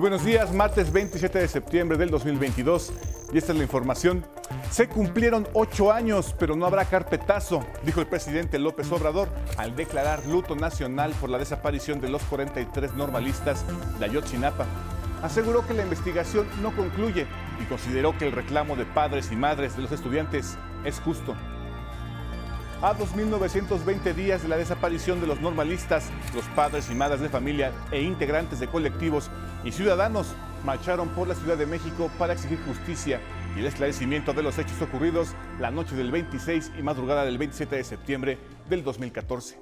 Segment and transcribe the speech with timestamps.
[0.00, 2.90] Buenos días, martes 27 de septiembre del 2022
[3.34, 4.24] y esta es la información.
[4.70, 9.28] Se cumplieron ocho años, pero no habrá carpetazo, dijo el presidente López Obrador
[9.58, 13.62] al declarar luto nacional por la desaparición de los 43 normalistas
[13.98, 14.64] de Ayotzinapa.
[15.22, 17.26] Aseguró que la investigación no concluye
[17.62, 21.36] y consideró que el reclamo de padres y madres de los estudiantes es justo.
[22.82, 27.72] A 2.920 días de la desaparición de los normalistas, los padres y madres de familia
[27.92, 29.30] e integrantes de colectivos
[29.64, 30.28] y ciudadanos
[30.64, 33.20] marcharon por la Ciudad de México para exigir justicia
[33.54, 37.76] y el esclarecimiento de los hechos ocurridos la noche del 26 y madrugada del 27
[37.76, 38.38] de septiembre
[38.70, 39.58] del 2014.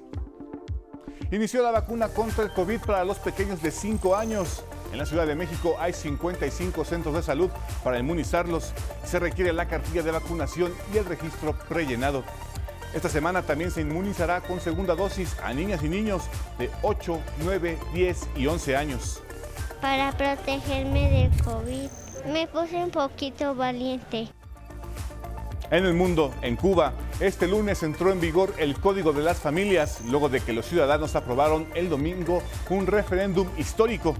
[1.29, 4.63] Inició la vacuna contra el COVID para los pequeños de 5 años.
[4.93, 7.49] En la Ciudad de México hay 55 centros de salud
[7.83, 8.71] para inmunizarlos.
[9.03, 12.23] Se requiere la cartilla de vacunación y el registro prellenado.
[12.93, 16.23] Esta semana también se inmunizará con segunda dosis a niñas y niños
[16.57, 19.21] de 8, 9, 10 y 11 años.
[19.79, 21.89] Para protegerme del COVID,
[22.33, 24.29] me puse un poquito valiente.
[25.71, 30.01] En el mundo, en Cuba, este lunes entró en vigor el Código de las Familias,
[30.05, 34.15] luego de que los ciudadanos aprobaron el domingo un referéndum histórico.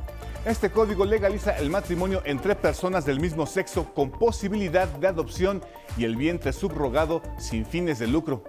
[0.46, 5.62] Este código legaliza el matrimonio entre personas del mismo sexo con posibilidad de adopción
[5.98, 8.46] y el vientre subrogado sin fines de lucro.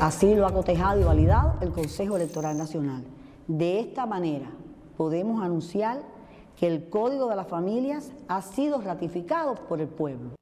[0.00, 3.04] Así lo ha cotejado y validado el Consejo Electoral Nacional.
[3.46, 4.50] De esta manera
[4.96, 6.00] podemos anunciar
[6.58, 10.36] que el Código de las Familias ha sido ratificado por el pueblo.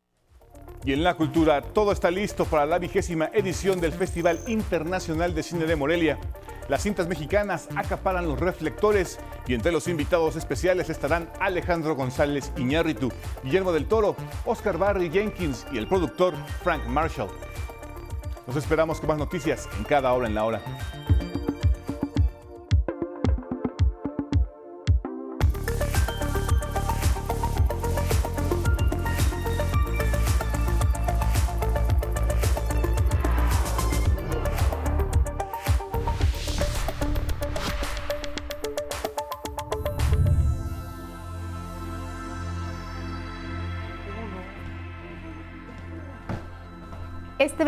[0.84, 5.42] Y en la cultura, todo está listo para la vigésima edición del Festival Internacional de
[5.42, 6.18] Cine de Morelia.
[6.68, 13.10] Las cintas mexicanas acaparan los reflectores y entre los invitados especiales estarán Alejandro González Iñárritu,
[13.42, 14.14] Guillermo del Toro,
[14.44, 17.30] Oscar Barry Jenkins y el productor Frank Marshall.
[18.46, 20.60] Nos esperamos con más noticias en cada hora en la hora.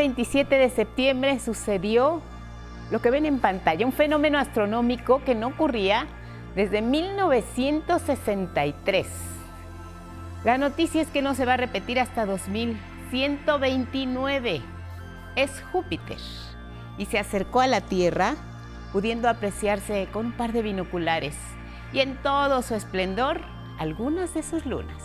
[0.00, 2.22] 27 de septiembre sucedió
[2.91, 6.06] lo que ven en pantalla, un fenómeno astronómico que no ocurría
[6.56, 9.06] desde 1963.
[10.43, 14.62] La noticia es que no se va a repetir hasta 2129.
[15.37, 16.16] Es Júpiter
[16.97, 18.37] y se acercó a la Tierra
[18.94, 21.37] pudiendo apreciarse con un par de binoculares
[21.93, 23.43] y en todo su esplendor
[23.78, 25.05] algunas de sus lunas.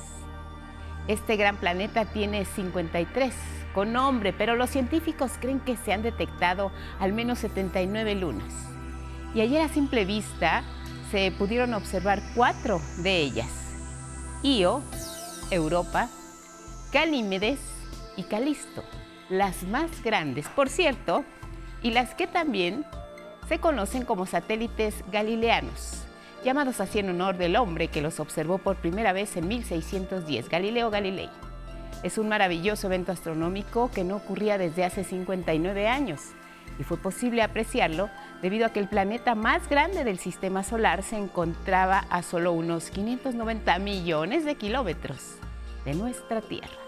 [1.09, 6.71] Este gran planeta tiene 53 con nombre, pero los científicos creen que se han detectado
[6.97, 8.53] al menos 79 lunas.
[9.35, 10.63] Y ayer a simple vista
[11.11, 13.49] se pudieron observar cuatro de ellas.
[14.43, 14.81] Io,
[15.51, 16.07] Europa,
[16.93, 17.59] Ganímedes
[18.15, 18.81] y Calisto,
[19.27, 21.25] las más grandes, por cierto,
[21.83, 22.85] y las que también
[23.49, 26.05] se conocen como satélites galileanos,
[26.45, 30.89] llamados así en honor del hombre que los observó por primera vez en 1610, Galileo
[30.89, 31.29] Galilei.
[32.05, 36.21] Es un maravilloso evento astronómico que no ocurría desde hace 59 años
[36.77, 38.11] y fue posible apreciarlo
[38.43, 42.91] debido a que el planeta más grande del sistema solar se encontraba a solo unos
[42.91, 45.38] 590 millones de kilómetros
[45.83, 46.84] de nuestra Tierra.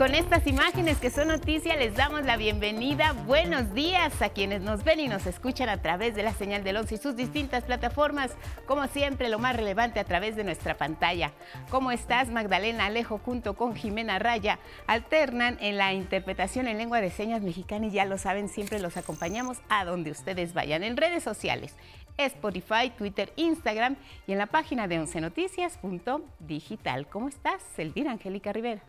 [0.00, 3.12] Con estas imágenes que son noticia les damos la bienvenida.
[3.26, 6.78] Buenos días a quienes nos ven y nos escuchan a través de la señal del
[6.78, 8.34] 11 y sus distintas plataformas.
[8.64, 11.32] Como siempre, lo más relevante a través de nuestra pantalla.
[11.68, 14.58] ¿Cómo estás, Magdalena Alejo, junto con Jimena Raya?
[14.86, 18.96] Alternan en la interpretación en lengua de señas mexicana y ya lo saben, siempre los
[18.96, 20.82] acompañamos a donde ustedes vayan.
[20.82, 21.76] En redes sociales,
[22.16, 23.96] Spotify, Twitter, Instagram
[24.26, 27.06] y en la página de 11noticias.digital.
[27.08, 28.80] ¿Cómo estás, Elvira Angélica Rivera?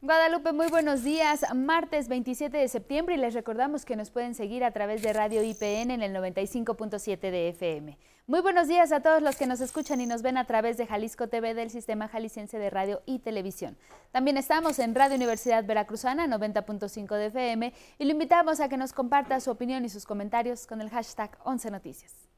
[0.00, 1.44] Guadalupe, muy buenos días.
[1.56, 5.42] Martes 27 de septiembre y les recordamos que nos pueden seguir a través de Radio
[5.42, 7.98] IPN en el 95.7 de FM.
[8.28, 10.86] Muy buenos días a todos los que nos escuchan y nos ven a través de
[10.86, 13.76] Jalisco TV del Sistema Jalisciense de Radio y Televisión.
[14.12, 18.92] También estamos en Radio Universidad Veracruzana 90.5 de FM y lo invitamos a que nos
[18.92, 22.28] comparta su opinión y sus comentarios con el hashtag 11 Noticias.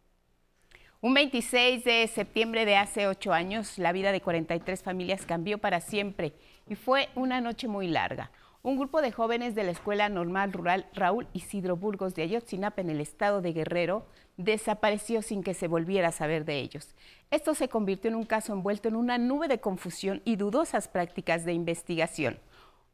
[1.03, 5.81] Un 26 de septiembre de hace ocho años, la vida de 43 familias cambió para
[5.81, 6.35] siempre
[6.71, 8.31] y fue una noche muy larga.
[8.63, 12.91] Un grupo de jóvenes de la Escuela Normal Rural Raúl Isidro Burgos de Ayotzinapa en
[12.91, 14.07] el estado de Guerrero
[14.37, 16.95] desapareció sin que se volviera a saber de ellos.
[17.33, 21.45] Esto se convirtió en un caso envuelto en una nube de confusión y dudosas prácticas
[21.45, 22.39] de investigación.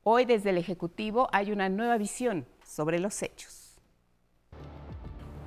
[0.05, 3.76] Hoy desde el Ejecutivo hay una nueva visión sobre los hechos.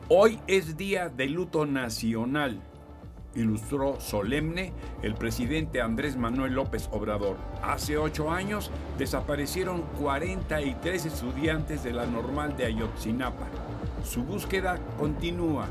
[0.08, 2.62] Hoy es día de luto nacional,
[3.40, 7.38] ilustró solemne el presidente Andrés Manuel López Obrador.
[7.64, 13.48] Hace ocho años desaparecieron 43 estudiantes de la normal de Ayotzinapa.
[14.04, 15.68] Su búsqueda continúa,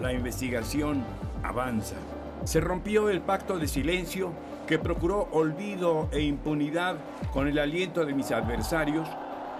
[0.00, 1.04] la investigación
[1.42, 1.96] avanza.
[2.44, 4.32] Se rompió el pacto de silencio
[4.66, 6.96] que procuró olvido e impunidad
[7.32, 9.08] con el aliento de mis adversarios,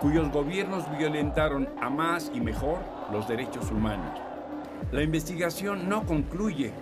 [0.01, 2.79] cuyos gobiernos violentaron a más y mejor
[3.11, 4.21] los derechos humanos.
[4.93, 6.73] La investigación no concluye.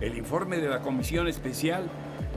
[0.00, 1.88] El informe de la Comisión Especial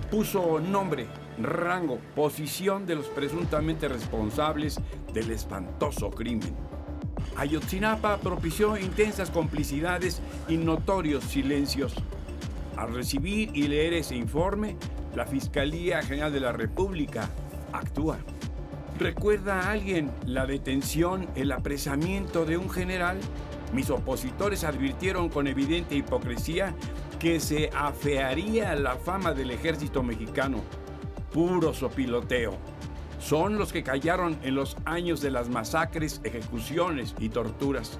[0.09, 1.07] puso nombre,
[1.41, 4.80] rango, posición de los presuntamente responsables
[5.13, 6.56] del espantoso crimen.
[7.36, 11.94] Ayotzinapa propició intensas complicidades y notorios silencios.
[12.75, 14.77] Al recibir y leer ese informe,
[15.15, 17.30] la Fiscalía General de la República
[17.74, 18.18] actúa.
[18.97, 23.18] ¿Recuerda alguien la detención, el apresamiento de un general?
[23.74, 26.74] Mis opositores advirtieron con evidente hipocresía
[27.19, 30.62] que se afearía la fama del ejército mexicano.
[31.33, 32.54] Puro sopiloteo.
[33.19, 38.00] Son los que callaron en los años de las masacres, ejecuciones y torturas.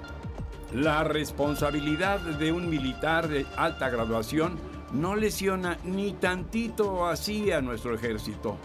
[0.72, 4.58] La responsabilidad de un militar de alta graduación
[4.92, 8.56] no lesiona ni tantito así a nuestro ejército.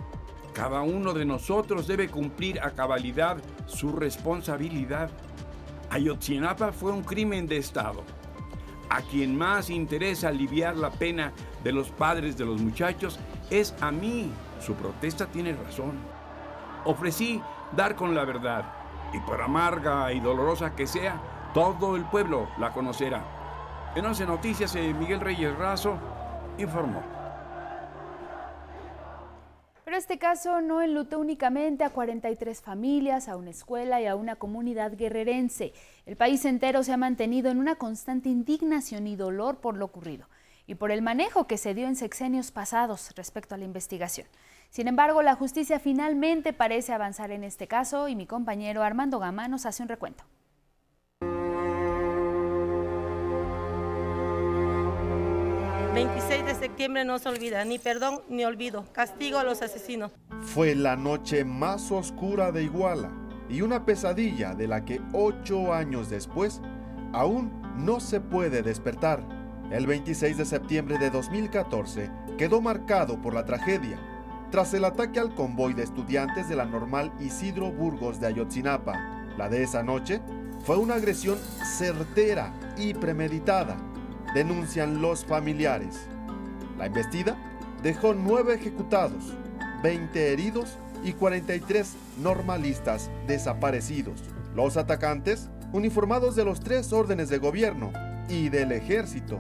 [0.54, 5.10] Cada uno de nosotros debe cumplir a cabalidad su responsabilidad.
[5.90, 8.04] Ayotzinapa fue un crimen de Estado.
[8.90, 11.34] A quien más interesa aliviar la pena
[11.64, 14.32] de los padres de los muchachos es a mí.
[14.60, 15.94] Su protesta tiene razón.
[16.86, 17.42] Ofrecí
[17.76, 18.66] dar con la verdad,
[19.14, 21.20] y por amarga y dolorosa que sea,
[21.54, 23.24] todo el pueblo la conocerá.
[23.96, 25.98] En 11 Noticias, eh, Miguel Reyes Razo
[26.58, 27.15] informó.
[29.86, 34.36] Pero este caso no enlutó únicamente a 43 familias, a una escuela y a una
[34.36, 35.74] comunidad guerrerense.
[36.08, 40.28] El país entero se ha mantenido en una constante indignación y dolor por lo ocurrido
[40.66, 44.28] y por el manejo que se dio en sexenios pasados respecto a la investigación.
[44.72, 49.48] Sin embargo, la justicia finalmente parece avanzar en este caso y mi compañero Armando Gama
[49.48, 50.24] nos hace un recuento.
[55.96, 58.84] 26 de septiembre no se olvida, ni perdón ni olvido.
[58.92, 60.12] Castigo a los asesinos.
[60.42, 63.14] Fue la noche más oscura de Iguala
[63.50, 66.60] y una pesadilla de la que ocho años después
[67.14, 69.26] aún no se puede despertar.
[69.72, 73.98] El 26 de septiembre de 2014 quedó marcado por la tragedia
[74.52, 79.30] tras el ataque al convoy de estudiantes de la normal Isidro Burgos de Ayotzinapa.
[79.38, 80.20] La de esa noche
[80.66, 81.38] fue una agresión
[81.78, 83.78] certera y premeditada
[84.36, 85.96] denuncian los familiares.
[86.78, 87.38] La embestida
[87.82, 89.34] dejó nueve ejecutados,
[89.82, 94.22] 20 heridos y 43 normalistas desaparecidos.
[94.54, 97.94] Los atacantes, uniformados de los tres órdenes de gobierno
[98.28, 99.40] y del ejército.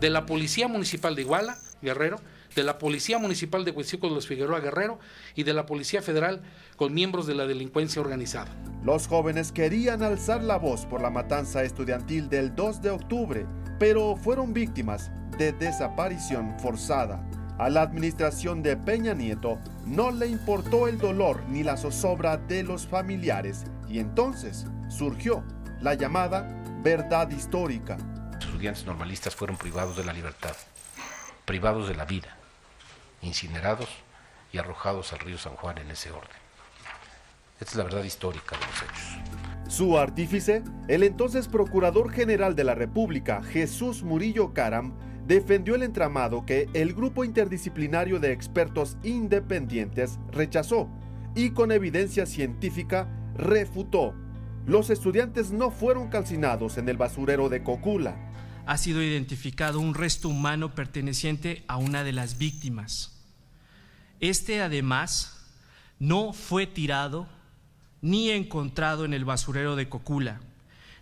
[0.00, 2.18] De la Policía Municipal de Iguala, Guerrero,
[2.54, 4.98] de la Policía Municipal de Huizuco de los Figueroa Guerrero
[5.34, 6.42] y de la Policía Federal
[6.76, 8.54] con miembros de la delincuencia organizada.
[8.84, 13.46] Los jóvenes querían alzar la voz por la matanza estudiantil del 2 de octubre
[13.82, 17.20] pero fueron víctimas de desaparición forzada.
[17.58, 22.62] A la administración de Peña Nieto no le importó el dolor ni la zozobra de
[22.62, 25.42] los familiares y entonces surgió
[25.80, 27.96] la llamada verdad histórica.
[28.34, 30.54] Los estudiantes normalistas fueron privados de la libertad,
[31.44, 32.36] privados de la vida,
[33.22, 33.88] incinerados
[34.52, 36.42] y arrojados al río San Juan en ese orden.
[37.60, 39.72] Esta es la verdad histórica de los hechos.
[39.72, 44.94] Su artífice, el entonces Procurador General de la República, Jesús Murillo Caram,
[45.26, 50.90] defendió el entramado que el grupo interdisciplinario de expertos independientes rechazó
[51.34, 54.14] y con evidencia científica refutó.
[54.66, 58.16] Los estudiantes no fueron calcinados en el basurero de Cocula.
[58.66, 63.11] Ha sido identificado un resto humano perteneciente a una de las víctimas.
[64.22, 65.36] Este además
[65.98, 67.26] no fue tirado
[68.00, 70.38] ni encontrado en el basurero de Cocula,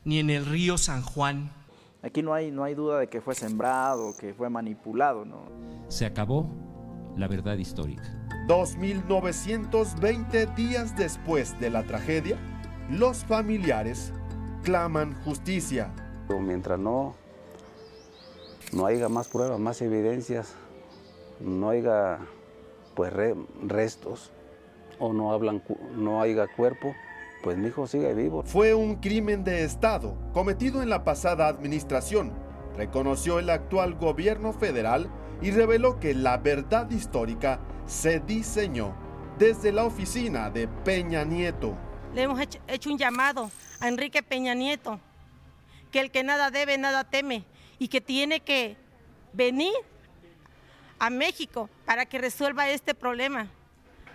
[0.07, 1.53] ni en el río San Juan.
[2.03, 5.43] Aquí no hay, no hay duda de que fue sembrado, que fue manipulado, ¿no?
[5.89, 6.51] Se acabó
[7.15, 8.05] la verdad histórica.
[8.47, 12.39] 2920 días después de la tragedia,
[12.89, 14.15] los familiares
[14.63, 15.93] claman justicia.
[16.41, 17.15] Mientras no,
[18.73, 20.55] no haya más pruebas, más evidencias,
[21.39, 22.19] no haya
[23.01, 23.15] pues
[23.63, 24.31] restos,
[24.99, 25.63] o no, hablan,
[25.97, 26.95] no haya cuerpo,
[27.43, 28.43] pues mi hijo sigue vivo.
[28.43, 32.31] Fue un crimen de Estado cometido en la pasada administración,
[32.77, 35.09] reconoció el actual gobierno federal
[35.41, 38.93] y reveló que la verdad histórica se diseñó
[39.39, 41.73] desde la oficina de Peña Nieto.
[42.15, 45.01] Le hemos hecho, hecho un llamado a Enrique Peña Nieto
[45.91, 47.47] que el que nada debe, nada teme
[47.79, 48.77] y que tiene que
[49.33, 49.73] venir
[51.01, 53.49] a México para que resuelva este problema,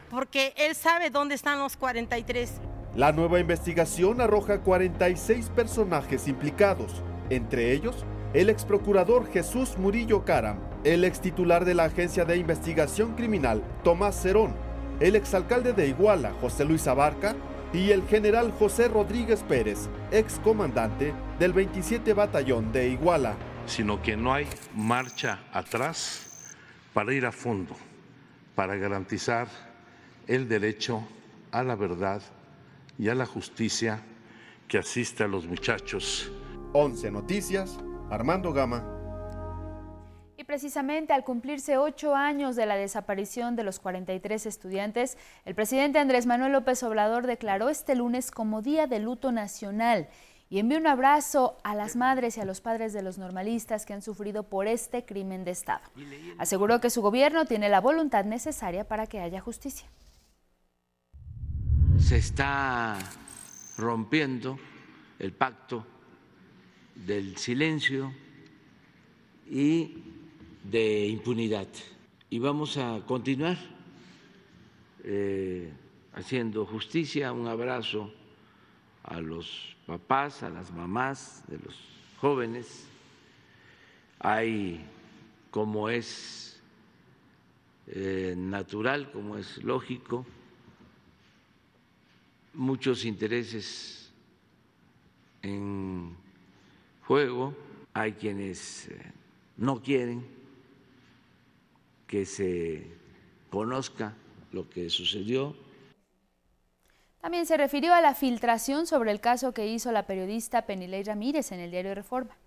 [0.10, 2.62] porque él sabe dónde están los 43.
[2.96, 10.60] La nueva investigación arroja 46 personajes implicados, entre ellos el ex procurador Jesús Murillo Caram,
[10.84, 14.56] el ex titular de la Agencia de Investigación Criminal Tomás Cerón,
[15.00, 17.36] el exalcalde de Iguala José Luis Abarca
[17.74, 23.36] y el general José Rodríguez Pérez, ex comandante del 27 Batallón de Iguala.
[23.66, 26.35] Sino que no hay marcha atrás
[26.96, 27.76] para ir a fondo,
[28.56, 29.50] para garantizar
[30.28, 31.04] el derecho
[31.52, 32.22] a la verdad
[32.98, 34.00] y a la justicia
[34.70, 36.32] que asiste a los muchachos.
[36.72, 37.78] 11 Noticias,
[38.10, 38.82] Armando Gama.
[40.38, 46.00] Y precisamente al cumplirse ocho años de la desaparición de los 43 estudiantes, el presidente
[46.00, 50.08] Andrés Manuel López Obrador declaró este lunes como Día de Luto Nacional
[50.50, 53.94] y envió un abrazo a las madres y a los padres de los normalistas que
[53.94, 55.84] han sufrido por este crimen de Estado.
[56.38, 59.90] Aseguró que su gobierno tiene la voluntad necesaria para que haya justicia.
[61.98, 63.00] Se está
[63.78, 64.60] rompiendo
[65.18, 65.86] el pacto
[66.94, 68.14] del silencio
[69.50, 70.04] y
[70.64, 71.68] de impunidad.
[72.30, 73.58] Y vamos a continuar
[75.04, 75.72] eh,
[76.14, 77.32] haciendo justicia.
[77.32, 78.12] Un abrazo
[79.08, 81.76] a los papás, a las mamás de los
[82.20, 82.88] jóvenes.
[84.20, 84.84] Hay,
[85.52, 86.60] como es
[87.88, 90.26] eh, natural, como es lógico,
[92.54, 94.12] muchos intereses
[95.44, 96.16] en
[97.04, 97.56] juego.
[97.94, 99.14] Hay quienes eh,
[99.58, 100.26] no quieren
[102.08, 102.88] que se
[103.50, 104.16] conozca
[104.52, 105.65] lo que sucedió.
[107.26, 111.52] También se refirió a la filtración sobre el caso que hizo la periodista Penilei Ramírez
[111.52, 112.38] en el diario Reforma.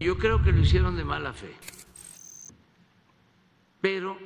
[0.00, 1.54] Yo creo que lo hicieron de mala fe,
[3.80, 4.18] pero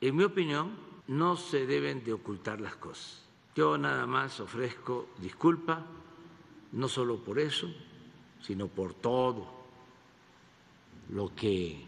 [0.00, 0.76] en mi opinión
[1.06, 3.22] no se deben de ocultar las cosas.
[3.54, 5.86] Yo nada más ofrezco disculpa,
[6.72, 7.72] no solo por eso,
[8.40, 9.46] sino por todo
[11.10, 11.84] lo que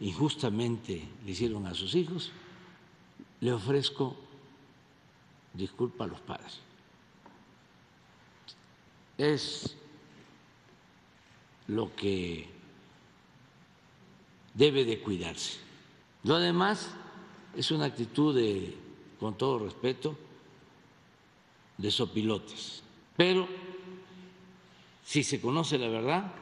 [0.00, 2.32] injustamente le hicieron a sus hijos,
[3.44, 4.16] le ofrezco
[5.52, 6.60] disculpa a los padres.
[9.18, 9.76] Es
[11.66, 12.48] lo que
[14.54, 15.58] debe de cuidarse.
[16.22, 16.88] Lo demás
[17.54, 18.78] es una actitud de,
[19.20, 20.16] con todo respeto,
[21.76, 22.82] de sopilotes.
[23.14, 23.46] Pero
[25.04, 26.32] si se conoce la verdad,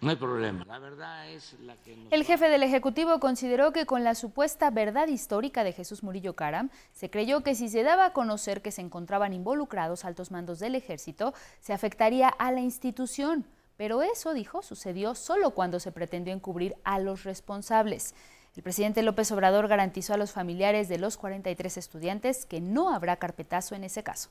[0.00, 0.64] no hay problema.
[0.66, 5.08] La verdad es la que El jefe del Ejecutivo consideró que con la supuesta verdad
[5.08, 8.80] histórica de Jesús Murillo Caram, se creyó que si se daba a conocer que se
[8.80, 13.44] encontraban involucrados altos mandos del ejército, se afectaría a la institución.
[13.76, 18.14] Pero eso, dijo, sucedió solo cuando se pretendió encubrir a los responsables.
[18.56, 23.16] El presidente López Obrador garantizó a los familiares de los 43 estudiantes que no habrá
[23.16, 24.30] carpetazo en ese caso.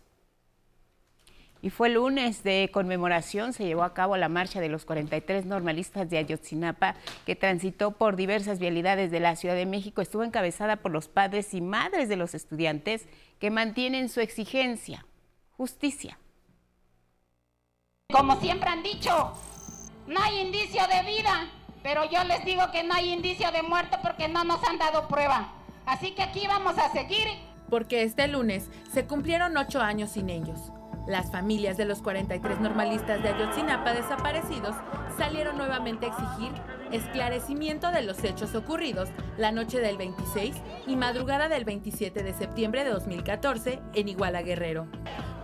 [1.61, 6.09] Y fue lunes de conmemoración, se llevó a cabo la marcha de los 43 normalistas
[6.09, 10.01] de Ayotzinapa, que transitó por diversas vialidades de la Ciudad de México.
[10.01, 13.07] Estuvo encabezada por los padres y madres de los estudiantes
[13.39, 15.05] que mantienen su exigencia,
[15.57, 16.17] justicia.
[18.09, 19.33] Como siempre han dicho,
[20.07, 21.49] no hay indicio de vida,
[21.83, 25.09] pero yo les digo que no hay indicio de muerte porque no nos han dado
[25.09, 25.53] prueba.
[25.85, 27.27] Así que aquí vamos a seguir.
[27.69, 30.71] Porque este lunes se cumplieron ocho años sin ellos.
[31.09, 34.75] Las familias de los 43 normalistas de Ayotzinapa desaparecidos
[35.17, 36.51] salieron nuevamente a exigir
[36.91, 42.83] esclarecimiento de los hechos ocurridos la noche del 26 y madrugada del 27 de septiembre
[42.83, 44.85] de 2014 en Iguala Guerrero.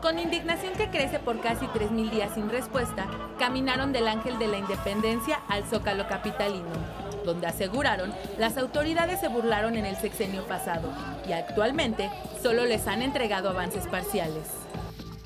[0.04, 3.08] Con indignación que crece por casi 3.000 días sin respuesta,
[3.40, 6.70] caminaron del Ángel de la Independencia al Zócalo Capitalino,
[7.26, 10.94] donde aseguraron las autoridades se burlaron en el sexenio pasado
[11.28, 12.12] y actualmente
[12.44, 14.65] solo les han entregado avances parciales.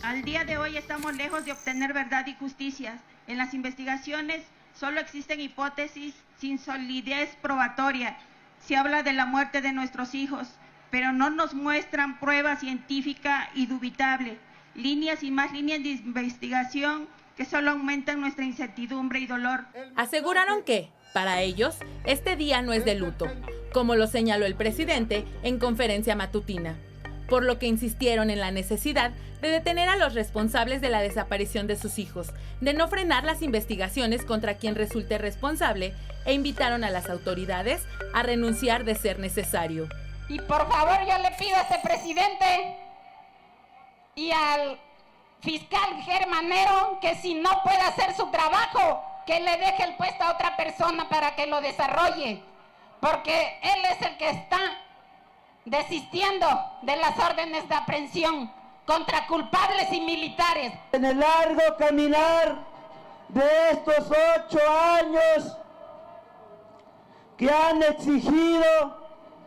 [0.02, 3.00] Al día de hoy estamos lejos de obtener verdad y justicia.
[3.28, 4.42] En las investigaciones
[4.74, 8.18] solo existen hipótesis sin solidez probatoria.
[8.66, 10.48] Se habla de la muerte de nuestros hijos,
[10.90, 14.38] pero no nos muestran prueba científica y dubitable.
[14.74, 19.66] Líneas y más líneas de investigación que solo aumentan nuestra incertidumbre y dolor.
[19.96, 23.28] Aseguraron que, para ellos, este día no es de luto,
[23.74, 26.78] como lo señaló el presidente en conferencia matutina
[27.30, 31.68] por lo que insistieron en la necesidad de detener a los responsables de la desaparición
[31.68, 35.94] de sus hijos, de no frenar las investigaciones contra quien resulte responsable
[36.26, 37.82] e invitaron a las autoridades
[38.14, 39.88] a renunciar de ser necesario.
[40.28, 42.78] Y por favor yo le pido a este presidente
[44.16, 44.80] y al
[45.42, 50.34] fiscal Germanero que si no puede hacer su trabajo, que le deje el puesto a
[50.34, 52.44] otra persona para que lo desarrolle,
[53.00, 54.60] porque él es el que está
[55.66, 56.48] desistiendo
[56.82, 58.52] de las órdenes de aprehensión
[58.86, 60.74] contra culpables y militares.
[60.92, 62.66] En el largo caminar
[63.28, 65.56] de estos ocho años
[67.38, 69.00] que han exigido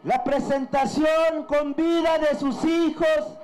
[0.04, 3.38] la presentación con vida de sus hijos,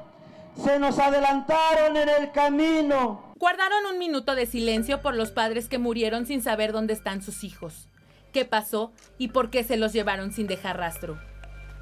[0.57, 3.35] se nos adelantaron en el camino.
[3.37, 7.45] Guardaron un minuto de silencio por los padres que murieron sin saber dónde están sus
[7.45, 7.89] hijos,
[8.33, 11.19] qué pasó y por qué se los llevaron sin dejar rastro.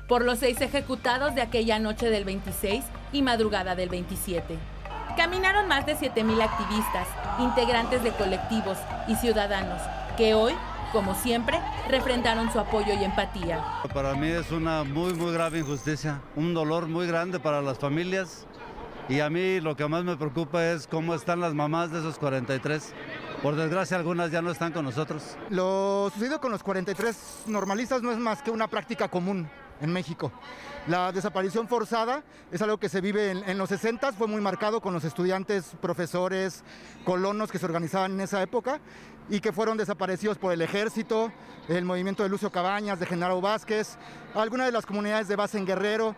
[0.08, 4.56] Por los seis ejecutados de aquella noche del 26 y madrugada del 27.
[5.16, 7.08] Caminaron más de 7.000 activistas,
[7.40, 9.80] integrantes de colectivos y ciudadanos
[10.16, 10.54] que hoy
[10.92, 11.60] como siempre,
[11.90, 13.62] refrendaron su apoyo y empatía.
[13.92, 18.46] Para mí es una muy, muy grave injusticia, un dolor muy grande para las familias
[19.08, 22.18] y a mí lo que más me preocupa es cómo están las mamás de esos
[22.18, 22.94] 43.
[23.42, 25.36] Por desgracia algunas ya no están con nosotros.
[25.50, 29.48] Lo sucedido con los 43 normalistas no es más que una práctica común
[29.80, 30.33] en México.
[30.87, 34.95] La desaparición forzada es algo que se vive en, los 60, fue muy marcado con
[34.95, 36.62] los estudiantes, profesores,
[37.04, 38.78] colonos que se organizaban en esa época
[39.28, 41.33] y que fueron desaparecidos por el ejército,
[41.68, 43.97] el movimiento de Lucio Cabañas, de Genaro Vázquez,
[44.35, 46.14] algunas de las comunidades de base en Guerrero,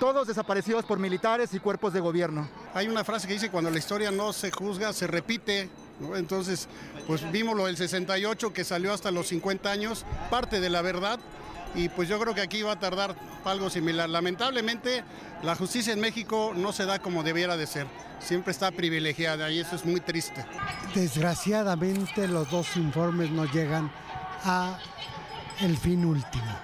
[0.00, 2.48] todos desaparecidos por militares y cuerpos de gobierno.
[2.74, 5.68] Hay una frase que dice, cuando la historia no se juzga, se repite.
[6.14, 6.68] Entonces,
[7.06, 11.18] pues vimos lo del 68 que salió hasta los 50 años, parte de la verdad,
[11.74, 14.08] y pues yo creo que aquí va a tardar algo similar.
[14.08, 15.04] Lamentablemente,
[15.42, 17.86] la justicia en México no se da como debiera de ser,
[18.20, 20.44] siempre está privilegiada y eso es muy triste.
[20.94, 23.90] Desgraciadamente los dos informes no llegan
[24.44, 24.78] a
[25.60, 26.58] el fin último,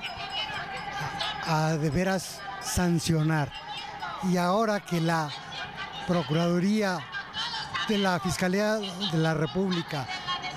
[1.46, 3.50] a de veras sancionar.
[4.30, 5.30] Y ahora que la
[6.06, 6.98] Procuraduría
[7.88, 10.06] de la Fiscalía de la República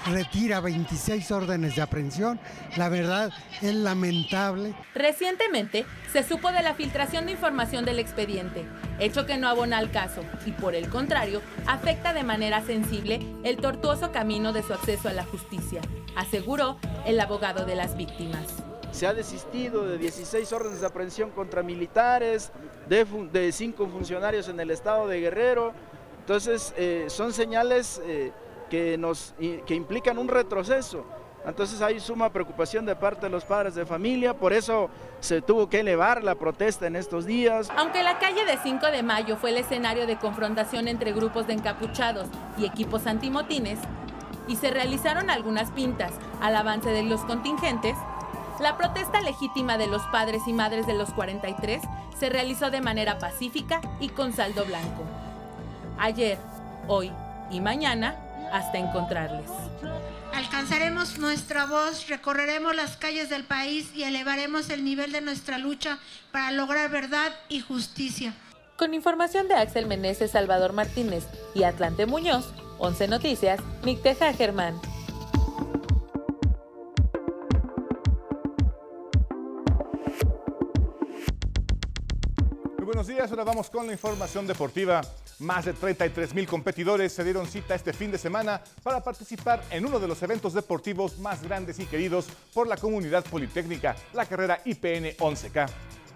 [0.08, 2.39] retira 26 órdenes de aprehensión,
[2.76, 4.74] la verdad es lamentable.
[4.96, 8.65] Recientemente se supo de la filtración de información del expediente,
[9.00, 13.58] hecho que no abona al caso y por el contrario afecta de manera sensible el
[13.58, 15.82] tortuoso camino de su acceso a la justicia,
[16.15, 18.48] aseguró el abogado de las víctimas
[18.91, 22.52] se ha desistido de 16 órdenes de aprehensión contra militares,
[22.89, 25.72] de, de cinco funcionarios en el estado de Guerrero.
[26.22, 28.32] Entonces, eh, son señales eh,
[28.69, 31.06] que, nos, que implican un retroceso.
[31.45, 34.89] Entonces hay suma preocupación de parte de los padres de familia, por eso
[35.21, 37.69] se tuvo que elevar la protesta en estos días.
[37.77, 41.53] Aunque la calle de 5 de mayo fue el escenario de confrontación entre grupos de
[41.53, 42.27] encapuchados
[42.58, 43.80] y equipos antimotines,
[44.47, 47.95] y se realizaron algunas pintas al avance de los contingentes,
[48.60, 51.82] la protesta legítima de los padres y madres de los 43
[52.17, 55.03] se realizó de manera pacífica y con saldo blanco.
[55.99, 56.38] Ayer,
[56.88, 57.12] hoy
[57.51, 58.15] y mañana,
[58.51, 59.49] hasta encontrarles.
[60.33, 65.99] Alcanzaremos nuestra voz, recorreremos las calles del país y elevaremos el nivel de nuestra lucha
[66.31, 68.33] para lograr verdad y justicia.
[68.77, 74.79] Con información de Axel Meneses, Salvador Martínez y Atlante Muñoz, 11 Noticias, Micteja Germán.
[82.88, 83.30] Buenos días.
[83.32, 85.02] Ahora vamos con la información deportiva.
[85.39, 89.86] Más de 33 mil competidores se dieron cita este fin de semana para participar en
[89.86, 94.62] uno de los eventos deportivos más grandes y queridos por la comunidad politécnica, la carrera
[94.63, 95.69] IPN 11K.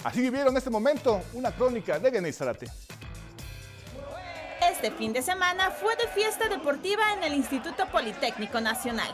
[0.05, 2.67] Así vivieron este momento una crónica de Genei Zarate.
[4.61, 9.09] Este fin de semana fue de fiesta deportiva en el Instituto Politécnico Nacional.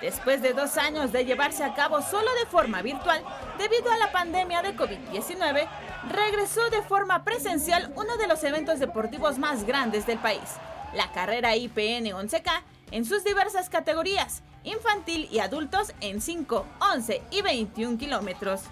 [0.00, 3.20] Después de dos años de llevarse a cabo solo de forma virtual,
[3.58, 5.68] debido a la pandemia de COVID-19,
[6.08, 10.56] regresó de forma presencial uno de los eventos deportivos más grandes del país,
[10.94, 12.62] la carrera IPN 11K
[12.92, 18.62] en sus diversas categorías, infantil y adultos en 5, 11 y 21 kilómetros.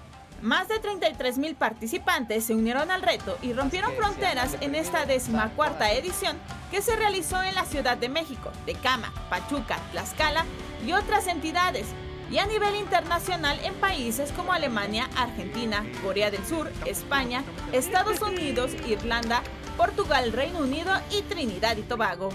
[0.43, 5.93] Más de 33 mil participantes se unieron al reto y rompieron fronteras en esta decimacuarta
[5.93, 6.39] edición
[6.71, 10.47] que se realizó en la Ciudad de México, Tecama, Pachuca, Tlaxcala
[10.87, 11.89] y otras entidades,
[12.31, 18.71] y a nivel internacional en países como Alemania, Argentina, Corea del Sur, España, Estados Unidos,
[18.87, 19.43] Irlanda,
[19.77, 22.31] Portugal, Reino Unido y Trinidad y Tobago.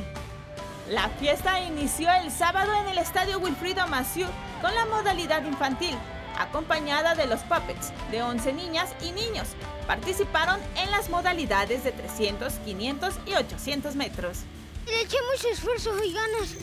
[0.90, 4.28] La fiesta inició el sábado en el estadio Wilfrido Massieu
[4.62, 5.98] con la modalidad infantil,
[6.38, 9.48] acompañada de los puppets de 11 niñas y niños.
[9.88, 14.40] Participaron en las modalidades de 300, 500 y 800 metros.
[14.86, 16.56] Le eché mucho esfuerzo y ganas.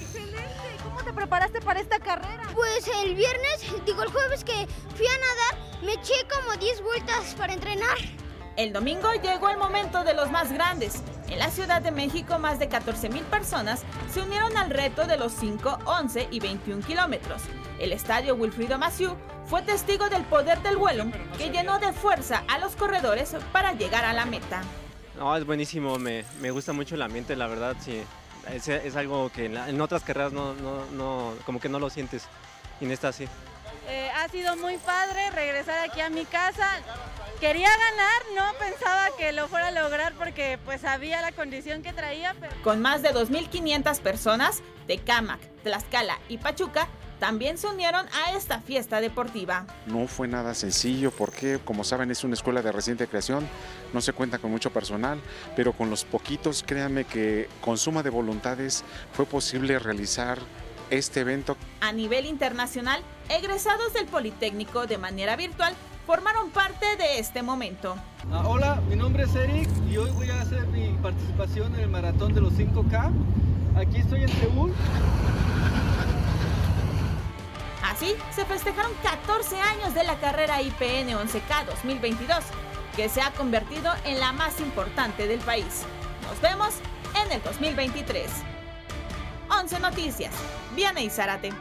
[0.85, 2.43] ¿Cómo te preparaste para esta carrera?
[2.55, 7.35] Pues el viernes, digo el jueves que fui a nadar, me eché como 10 vueltas
[7.37, 7.97] para entrenar.
[8.57, 11.03] El domingo llegó el momento de los más grandes.
[11.29, 13.83] En la Ciudad de México, más de 14.000 personas
[14.13, 17.43] se unieron al reto de los 5, 11 y 21 kilómetros.
[17.79, 22.59] El estadio Wilfrido Maciú fue testigo del poder del vuelo que llenó de fuerza a
[22.59, 24.63] los corredores para llegar a la meta.
[25.19, 28.03] No, es buenísimo, me, me gusta mucho el ambiente, la verdad, sí.
[28.51, 31.79] Es, es algo que en, la- en otras carreras no, no, no, como que no
[31.79, 32.25] lo sientes,
[32.81, 33.29] y en esta sí.
[33.89, 36.67] Eh, ha sido muy padre regresar aquí a mi casa.
[37.41, 41.93] Quería ganar, no pensaba que lo fuera a lograr porque pues sabía la condición que
[41.93, 42.55] traía, pero...
[42.63, 46.87] Con más de 2.500 personas, Tecámac, Tlaxcala y Pachuca
[47.23, 49.65] también se unieron a esta fiesta deportiva.
[49.87, 53.49] No fue nada sencillo porque, como saben, es una escuela de reciente creación,
[53.93, 55.21] no se cuenta con mucho personal,
[55.55, 58.83] pero con los poquitos, créanme que con suma de voluntades
[59.13, 60.41] fue posible realizar
[60.91, 61.57] este evento.
[61.81, 65.77] A nivel internacional, egresados del Politécnico de manera virtual
[66.09, 67.95] formaron parte de este momento.
[68.33, 71.89] Ah, hola, mi nombre es Eric y hoy voy a hacer mi participación en el
[71.89, 73.13] maratón de los 5K.
[73.77, 74.75] Aquí estoy en Seúl.
[77.93, 82.39] Así se festejaron 14 años de la carrera IPN 11K 2022,
[82.97, 85.83] que se ha convertido en la más importante del país.
[86.23, 86.73] Nos vemos
[87.23, 88.31] en el 2023.
[89.61, 90.33] 11 Noticias,
[90.75, 91.53] Viana y Zárate.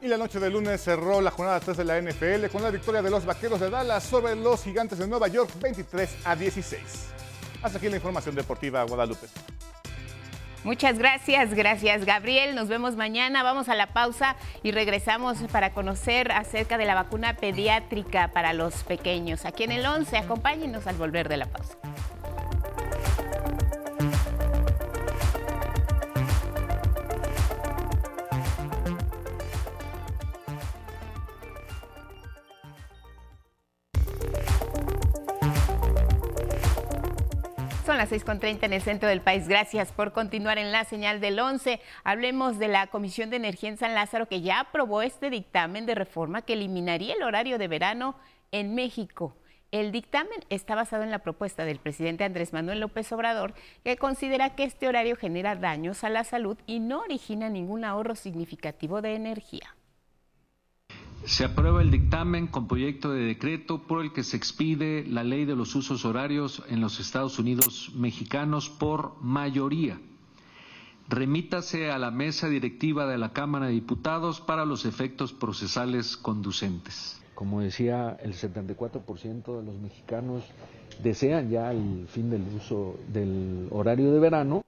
[0.00, 3.02] Y la noche de lunes cerró la jornada 3 de la NFL con la victoria
[3.02, 6.80] de los Vaqueros de Dallas sobre los Gigantes de Nueva York 23 a 16.
[7.64, 9.26] Hasta aquí la información deportiva Guadalupe.
[10.66, 12.56] Muchas gracias, gracias Gabriel.
[12.56, 13.44] Nos vemos mañana.
[13.44, 18.82] Vamos a la pausa y regresamos para conocer acerca de la vacuna pediátrica para los
[18.82, 19.44] pequeños.
[19.44, 21.78] Aquí en el 11, acompáñenos al volver de la pausa.
[37.96, 39.48] Son las 6.30 en el centro del país.
[39.48, 41.80] Gracias por continuar en la señal del 11.
[42.04, 45.94] Hablemos de la Comisión de Energía en San Lázaro que ya aprobó este dictamen de
[45.94, 48.14] reforma que eliminaría el horario de verano
[48.52, 49.34] en México.
[49.72, 54.54] El dictamen está basado en la propuesta del presidente Andrés Manuel López Obrador, que considera
[54.54, 59.14] que este horario genera daños a la salud y no origina ningún ahorro significativo de
[59.14, 59.75] energía.
[61.26, 65.44] Se aprueba el dictamen con proyecto de decreto por el que se expide la ley
[65.44, 69.98] de los usos horarios en los Estados Unidos mexicanos por mayoría.
[71.08, 77.20] Remítase a la mesa directiva de la Cámara de Diputados para los efectos procesales conducentes.
[77.34, 80.44] Como decía, el 74% de los mexicanos
[81.02, 84.65] desean ya el fin del uso del horario de verano.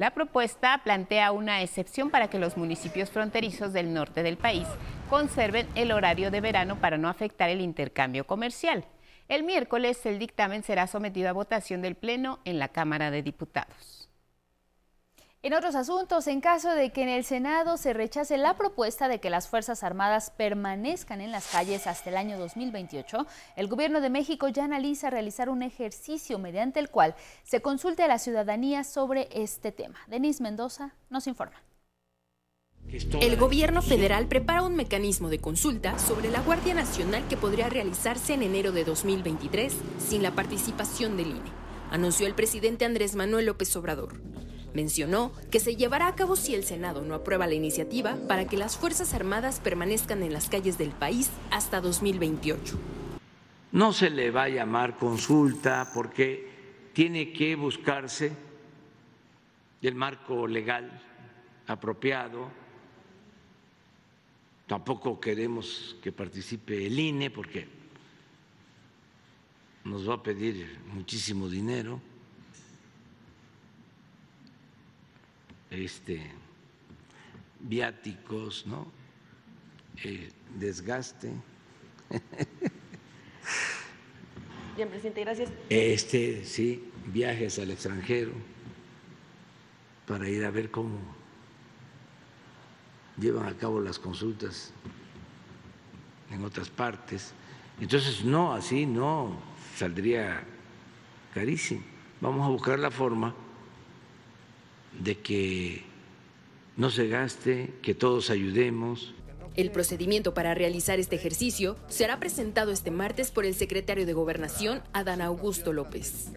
[0.00, 4.66] La propuesta plantea una excepción para que los municipios fronterizos del norte del país
[5.10, 8.86] conserven el horario de verano para no afectar el intercambio comercial.
[9.28, 13.99] El miércoles el dictamen será sometido a votación del Pleno en la Cámara de Diputados.
[15.42, 19.20] En otros asuntos, en caso de que en el Senado se rechace la propuesta de
[19.20, 23.26] que las Fuerzas Armadas permanezcan en las calles hasta el año 2028,
[23.56, 28.08] el Gobierno de México ya analiza realizar un ejercicio mediante el cual se consulte a
[28.08, 29.98] la ciudadanía sobre este tema.
[30.08, 31.62] Denise Mendoza nos informa.
[33.22, 38.34] El gobierno federal prepara un mecanismo de consulta sobre la Guardia Nacional que podría realizarse
[38.34, 41.50] en enero de 2023 sin la participación del INE,
[41.90, 44.20] anunció el presidente Andrés Manuel López Obrador.
[44.74, 48.56] Mencionó que se llevará a cabo si el Senado no aprueba la iniciativa para que
[48.56, 52.78] las Fuerzas Armadas permanezcan en las calles del país hasta 2028.
[53.72, 56.48] No se le va a llamar consulta porque
[56.92, 58.32] tiene que buscarse
[59.82, 60.90] el marco legal
[61.66, 62.50] apropiado.
[64.66, 67.66] Tampoco queremos que participe el INE porque
[69.84, 72.00] nos va a pedir muchísimo dinero.
[75.70, 76.20] Este,
[77.60, 78.86] viáticos, ¿no?
[80.04, 81.32] Eh, desgaste.
[84.76, 85.50] Bien, presidente, gracias.
[85.68, 88.32] Este, sí, viajes al extranjero
[90.06, 90.98] para ir a ver cómo
[93.18, 94.72] llevan a cabo las consultas
[96.30, 97.32] en otras partes.
[97.80, 99.38] Entonces, no, así no,
[99.76, 100.42] saldría
[101.34, 101.82] carísimo.
[102.20, 103.34] Vamos a buscar la forma
[104.98, 105.84] de que
[106.76, 109.14] no se gaste, que todos ayudemos.
[109.56, 114.82] El procedimiento para realizar este ejercicio será presentado este martes por el secretario de Gobernación,
[114.92, 116.30] Adán Augusto López.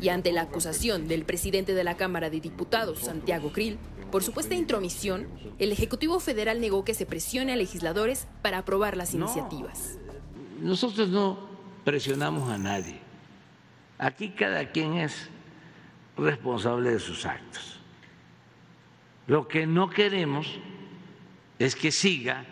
[0.00, 3.78] Y ante la acusación del presidente de la Cámara de Diputados, Santiago Krill,
[4.12, 9.14] por supuesta intromisión, el Ejecutivo Federal negó que se presione a legisladores para aprobar las
[9.14, 9.24] No.
[9.24, 9.98] iniciativas.
[10.60, 11.38] Nosotros no
[11.84, 13.00] presionamos a nadie.
[13.98, 15.30] Aquí cada quien es
[16.16, 17.78] responsable de sus actos.
[19.26, 20.58] Lo que no queremos
[21.58, 22.44] es que siga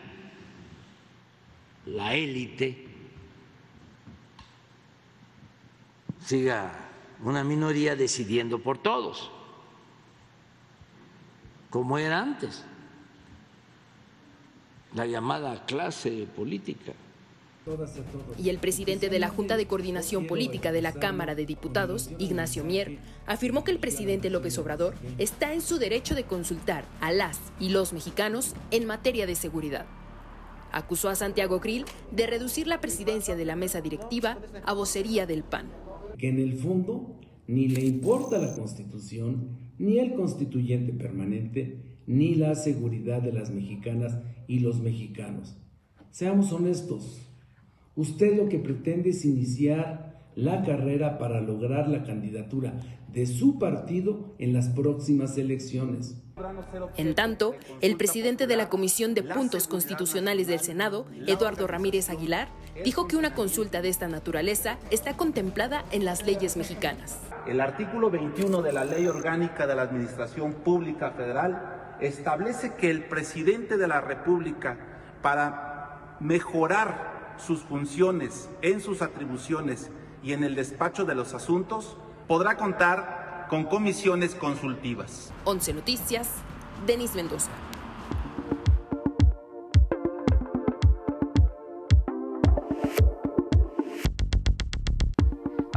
[1.86, 2.86] la élite,
[6.20, 6.72] siga
[7.22, 9.30] una minoría decidiendo por todos,
[11.70, 12.64] como era antes,
[14.94, 16.92] la llamada clase política.
[18.38, 22.64] Y el presidente de la Junta de Coordinación Política de la Cámara de Diputados, Ignacio
[22.64, 27.38] Mier, afirmó que el presidente López Obrador está en su derecho de consultar a las
[27.60, 29.86] y los mexicanos en materia de seguridad.
[30.72, 35.42] Acusó a Santiago Krill de reducir la presidencia de la mesa directiva a vocería del
[35.42, 35.70] PAN.
[36.18, 42.54] Que en el fondo ni le importa la constitución, ni el constituyente permanente, ni la
[42.54, 45.56] seguridad de las mexicanas y los mexicanos.
[46.10, 47.27] Seamos honestos,
[47.98, 52.74] Usted lo que pretende es iniciar la carrera para lograr la candidatura
[53.12, 56.14] de su partido en las próximas elecciones.
[56.96, 62.46] En tanto, el presidente de la Comisión de Puntos Constitucionales del Senado, Eduardo Ramírez Aguilar,
[62.84, 67.18] dijo que una consulta de esta naturaleza está contemplada en las leyes mexicanas.
[67.48, 73.08] El artículo 21 de la Ley Orgánica de la Administración Pública Federal establece que el
[73.08, 74.78] presidente de la República,
[75.20, 79.90] para mejorar sus funciones, en sus atribuciones
[80.22, 81.96] y en el despacho de los asuntos,
[82.26, 85.32] podrá contar con comisiones consultivas.
[85.44, 86.28] 11 Noticias,
[86.86, 87.50] Denis Mendoza.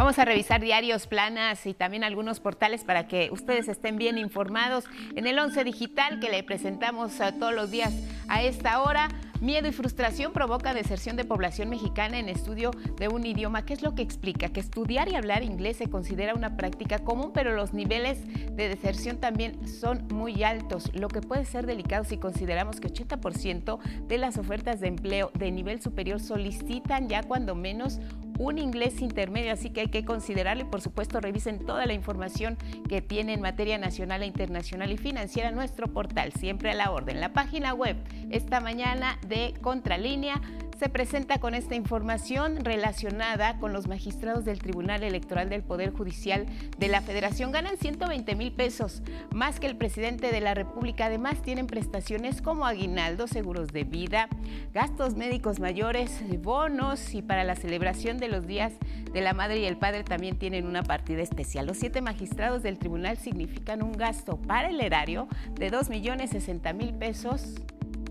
[0.01, 4.85] Vamos a revisar diarios, planas y también algunos portales para que ustedes estén bien informados
[5.15, 7.93] en el 11 Digital que le presentamos todos los días
[8.27, 9.09] a esta hora.
[9.41, 13.65] Miedo y frustración provoca deserción de población mexicana en estudio de un idioma.
[13.65, 14.49] ¿Qué es lo que explica?
[14.49, 18.23] Que estudiar y hablar inglés se considera una práctica común, pero los niveles
[18.55, 23.79] de deserción también son muy altos, lo que puede ser delicado si consideramos que 80%
[24.07, 27.99] de las ofertas de empleo de nivel superior solicitan ya cuando menos
[28.39, 32.57] un inglés intermedio, así que hay que considerarlo y por supuesto revisen toda la información
[32.87, 37.19] que tiene en materia nacional e internacional y financiera nuestro portal, siempre a la orden.
[37.19, 37.97] La página web
[38.29, 40.41] esta mañana de Contralínea
[40.81, 46.47] se presenta con esta información relacionada con los magistrados del Tribunal Electoral del Poder Judicial
[46.79, 47.51] de la Federación.
[47.51, 51.05] Ganan 120 mil pesos, más que el presidente de la República.
[51.05, 54.27] Además, tienen prestaciones como aguinaldo, seguros de vida,
[54.73, 58.73] gastos médicos mayores, bonos y para la celebración de los días
[59.13, 61.67] de la Madre y el Padre también tienen una partida especial.
[61.67, 66.73] Los siete magistrados del tribunal significan un gasto para el erario de 2 millones 60
[66.73, 67.53] mil pesos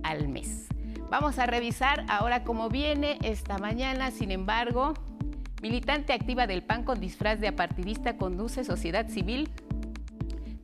[0.04, 0.68] al mes.
[1.10, 4.94] Vamos a revisar ahora cómo viene esta mañana, sin embargo,
[5.60, 9.50] militante activa del PAN con disfraz de apartidista conduce sociedad civil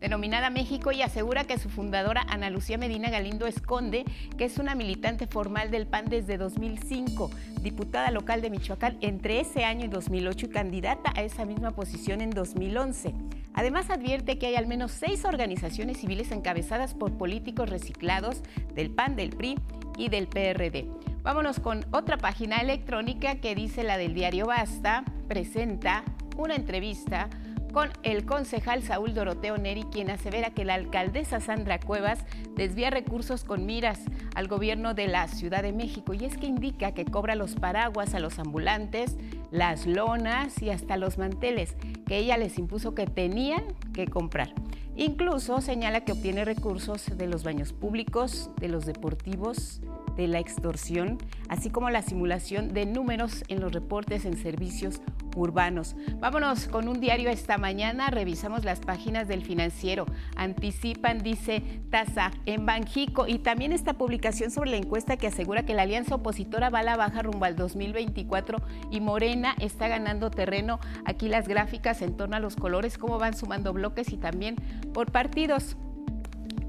[0.01, 4.05] denominada México y asegura que su fundadora Ana Lucía Medina Galindo esconde
[4.39, 7.29] que es una militante formal del PAN desde 2005,
[7.63, 12.21] diputada local de Michoacán entre ese año y 2008 y candidata a esa misma posición
[12.21, 13.15] en 2011.
[13.53, 18.43] Además advierte que hay al menos seis organizaciones civiles encabezadas por políticos reciclados
[18.75, 19.57] del PAN, del PRI
[19.97, 20.89] y del PRD.
[21.23, 26.05] Vámonos con otra página electrónica que dice la del diario Basta, presenta
[26.37, 27.29] una entrevista
[27.77, 33.45] con el concejal Saúl Doroteo Neri, quien asevera que la alcaldesa Sandra Cuevas desvía recursos
[33.45, 34.01] con miras
[34.35, 36.15] al gobierno de la Ciudad de México.
[36.15, 39.19] Y es que indica que cobra los paraguas a los ambulantes,
[39.51, 44.55] las lonas y hasta los manteles que ella les impuso que tenían que comprar.
[44.97, 49.81] Incluso señala que obtiene recursos de los baños públicos, de los deportivos,
[50.17, 55.01] de la extorsión, así como la simulación de números en los reportes en servicios
[55.37, 55.95] urbanos.
[56.19, 60.07] Vámonos con un diario esta mañana, revisamos las páginas del financiero.
[60.37, 65.75] Anticipan, dice tasa en Banjico y también esta publicación sobre la encuesta que asegura que
[65.75, 68.59] la alianza opositora va a la baja rumbo al 2024
[68.91, 70.81] y Morena está ganando terreno.
[71.05, 74.57] Aquí las gráficas en torno a los colores, cómo van sumando bloques y también
[74.93, 75.77] por partidos.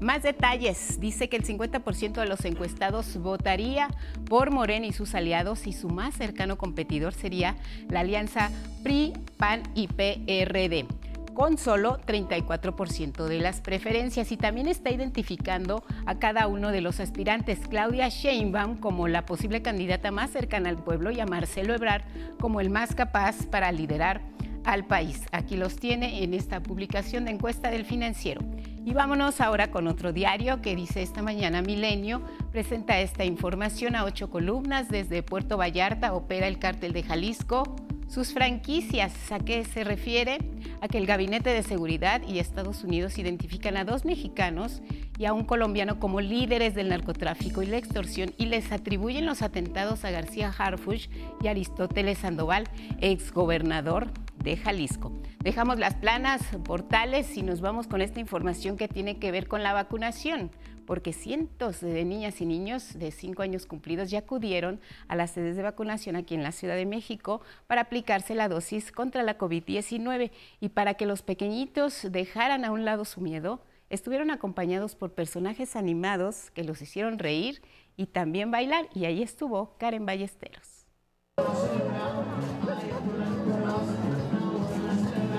[0.00, 1.00] Más detalles.
[1.00, 3.88] Dice que el 50% de los encuestados votaría
[4.28, 7.56] por Morena y sus aliados y su más cercano competidor sería
[7.88, 8.50] la alianza
[8.84, 10.86] PRI, PAN y PRD
[11.34, 16.98] con solo 34% de las preferencias y también está identificando a cada uno de los
[16.98, 17.60] aspirantes.
[17.68, 22.02] Claudia Sheinbaum como la posible candidata más cercana al pueblo y a Marcelo Ebrard
[22.40, 24.20] como el más capaz para liderar
[24.64, 25.22] al país.
[25.30, 28.40] Aquí los tiene en esta publicación de encuesta del financiero.
[28.84, 34.04] Y vámonos ahora con otro diario que dice esta mañana Milenio, presenta esta información a
[34.04, 34.88] ocho columnas.
[34.88, 37.76] Desde Puerto Vallarta opera el cártel de Jalisco
[38.08, 40.38] Sus franquicias, ¿a qué se refiere?
[40.80, 44.80] A que el Gabinete de Seguridad y Estados Unidos identifican a dos mexicanos
[45.18, 49.42] y a un colombiano como líderes del narcotráfico y la extorsión y les atribuyen los
[49.42, 51.10] atentados a García Harfuch
[51.42, 52.64] y Aristóteles Sandoval,
[53.00, 54.08] exgobernador
[54.42, 55.12] de Jalisco.
[55.40, 59.62] Dejamos las planas, portales y nos vamos con esta información que tiene que ver con
[59.62, 60.50] la vacunación
[60.88, 65.54] porque cientos de niñas y niños de 5 años cumplidos ya acudieron a las sedes
[65.54, 70.30] de vacunación aquí en la Ciudad de México para aplicarse la dosis contra la COVID-19
[70.60, 75.76] y para que los pequeñitos dejaran a un lado su miedo, estuvieron acompañados por personajes
[75.76, 77.60] animados que los hicieron reír
[77.98, 80.86] y también bailar y ahí estuvo Karen Ballesteros.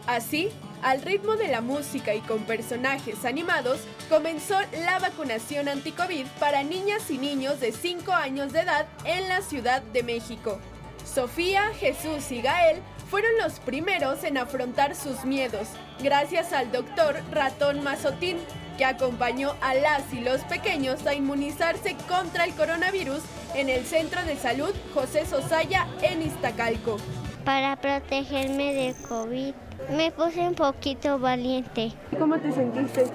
[0.09, 0.49] Así,
[0.81, 7.11] al ritmo de la música y con personajes animados, comenzó la vacunación anti-COVID para niñas
[7.11, 10.57] y niños de 5 años de edad en la Ciudad de México.
[11.05, 15.67] Sofía, Jesús y Gael fueron los primeros en afrontar sus miedos,
[16.01, 18.37] gracias al doctor Ratón Mazotín,
[18.79, 23.21] que acompañó a las y los pequeños a inmunizarse contra el coronavirus
[23.53, 26.97] en el Centro de Salud José Sosaya en Iztacalco.
[27.45, 29.53] Para protegerme de COVID.
[29.91, 31.91] Me puse un poquito valiente.
[32.17, 33.05] ¿Cómo te sentiste?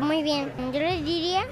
[0.00, 0.50] Muy bien.
[0.72, 1.42] Yo les diría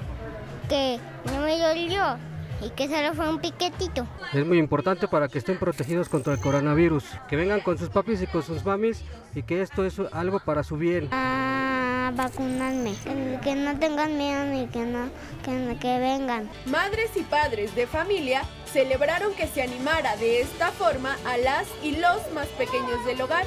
[0.67, 2.17] que no me dolió
[2.61, 4.07] y que solo fue un piquetito.
[4.33, 7.05] Es muy importante para que estén protegidos contra el coronavirus.
[7.29, 9.03] Que vengan con sus papis y con sus mamis
[9.35, 11.07] y que esto es algo para su bien.
[11.11, 12.95] A vacunarme.
[13.43, 15.09] Que no tengan miedo ni que no
[15.43, 16.49] que, que vengan.
[16.65, 21.97] Madres y padres de familia celebraron que se animara de esta forma a las y
[21.97, 23.45] los más pequeños del hogar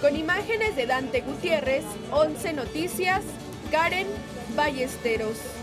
[0.01, 3.23] Con imágenes de Dante Gutiérrez, 11 Noticias,
[3.71, 4.07] Karen
[4.57, 5.60] Ballesteros.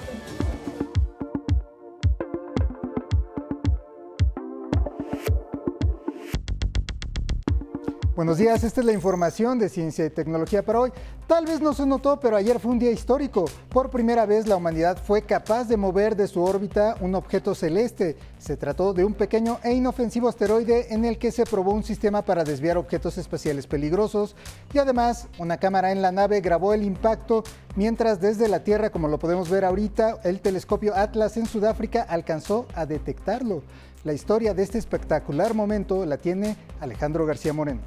[8.18, 10.92] Buenos días, esta es la información de ciencia y tecnología para hoy.
[11.28, 13.46] Tal vez no se notó, pero ayer fue un día histórico.
[13.70, 18.18] Por primera vez la humanidad fue capaz de mover de su órbita un objeto celeste.
[18.40, 22.24] Se trató de un pequeño e inofensivo asteroide en el que se probó un sistema
[22.24, 24.36] para desviar objetos espaciales peligrosos
[24.74, 27.44] y además una cámara en la nave grabó el impacto
[27.76, 32.66] mientras desde la Tierra, como lo podemos ver ahorita, el telescopio Atlas en Sudáfrica alcanzó
[32.74, 33.62] a detectarlo.
[34.04, 37.82] La historia de este espectacular momento la tiene Alejandro García Moreno.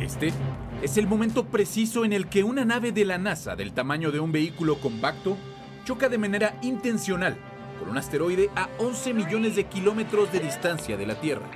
[0.00, 0.32] Este
[0.82, 4.20] es el momento preciso en el que una nave de la NASA del tamaño de
[4.20, 5.36] un vehículo compacto
[5.84, 7.36] choca de manera intencional
[7.78, 11.46] con un asteroide a 11 millones de kilómetros de distancia de la Tierra.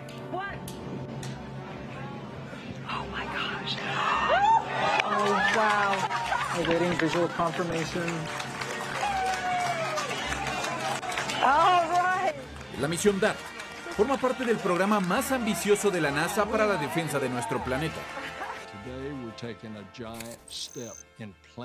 [12.80, 13.55] La misión DART
[13.97, 17.97] forma parte del programa más ambicioso de la NASA para la defensa de nuestro planeta.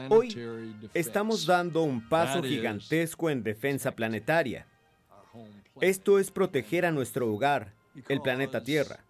[0.07, 4.65] Hoy estamos dando un paso gigantesco en defensa planetaria.
[5.81, 7.73] Esto es proteger a nuestro hogar,
[8.07, 9.03] el planeta Tierra.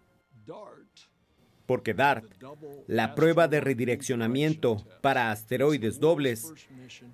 [1.71, 2.25] Porque DART,
[2.85, 6.51] la prueba de redireccionamiento para asteroides dobles,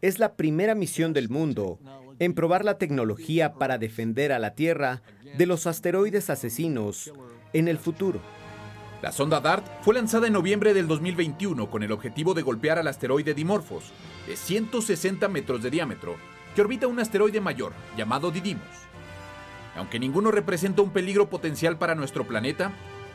[0.01, 1.78] es la primera misión del mundo
[2.18, 5.03] en probar la tecnología para defender a la Tierra
[5.38, 7.14] de los asteroides asesinos
[7.53, 8.20] en el futuro.
[9.03, 12.88] La sonda DART fue lanzada en noviembre del 2021 con el objetivo de golpear al
[12.88, 13.91] asteroide Dimorphos,
[14.26, 16.16] de 160 metros de diámetro,
[16.55, 18.66] que orbita un asteroide mayor, llamado Didymos.
[19.76, 22.72] Aunque ninguno representa un peligro potencial para nuestro planeta,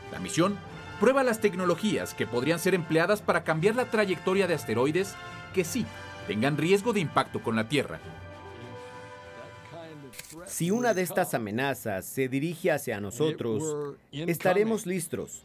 [0.09, 0.57] la misión
[1.03, 5.15] prueba las tecnologías que podrían ser empleadas para cambiar la trayectoria de asteroides
[5.53, 5.85] que sí
[6.27, 7.99] tengan riesgo de impacto con la Tierra.
[10.45, 15.43] Si una de estas amenazas se dirige hacia nosotros, estaremos listos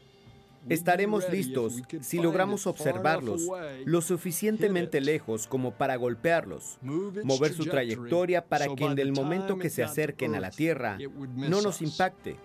[0.68, 3.48] Estaremos listos si logramos observarlos
[3.84, 9.70] lo suficientemente lejos como para golpearlos, mover su trayectoria para que en el momento que
[9.70, 10.98] se acerquen a la Tierra
[11.34, 12.36] no nos impacte.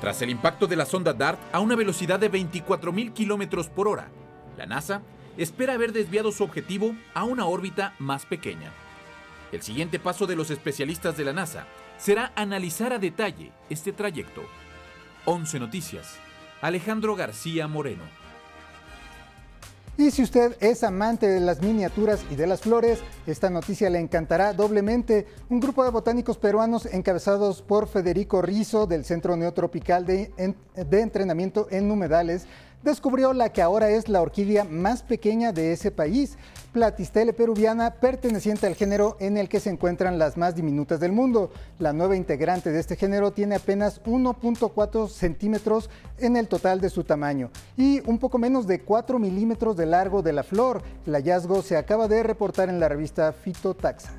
[0.00, 4.08] Tras el impacto de la sonda DART a una velocidad de 24.000 kilómetros por hora,
[4.56, 5.02] la NASA
[5.38, 8.72] espera haber desviado su objetivo a una órbita más pequeña.
[9.52, 11.66] El siguiente paso de los especialistas de la NASA
[11.98, 14.42] será analizar a detalle este trayecto.
[15.24, 16.18] 11 Noticias.
[16.60, 18.04] Alejandro García Moreno.
[19.98, 23.98] Y si usted es amante de las miniaturas y de las flores, esta noticia le
[23.98, 25.26] encantará doblemente.
[25.48, 31.68] Un grupo de botánicos peruanos encabezados por Federico Rizo del Centro Neotropical de, de Entrenamiento
[31.70, 32.46] en Humedales
[32.86, 36.38] descubrió la que ahora es la orquídea más pequeña de ese país,
[36.72, 41.50] Platistele peruviana, perteneciente al género en el que se encuentran las más diminutas del mundo.
[41.78, 47.02] La nueva integrante de este género tiene apenas 1.4 centímetros en el total de su
[47.02, 50.82] tamaño y un poco menos de 4 milímetros de largo de la flor.
[51.06, 54.12] El hallazgo se acaba de reportar en la revista Phytotaxa.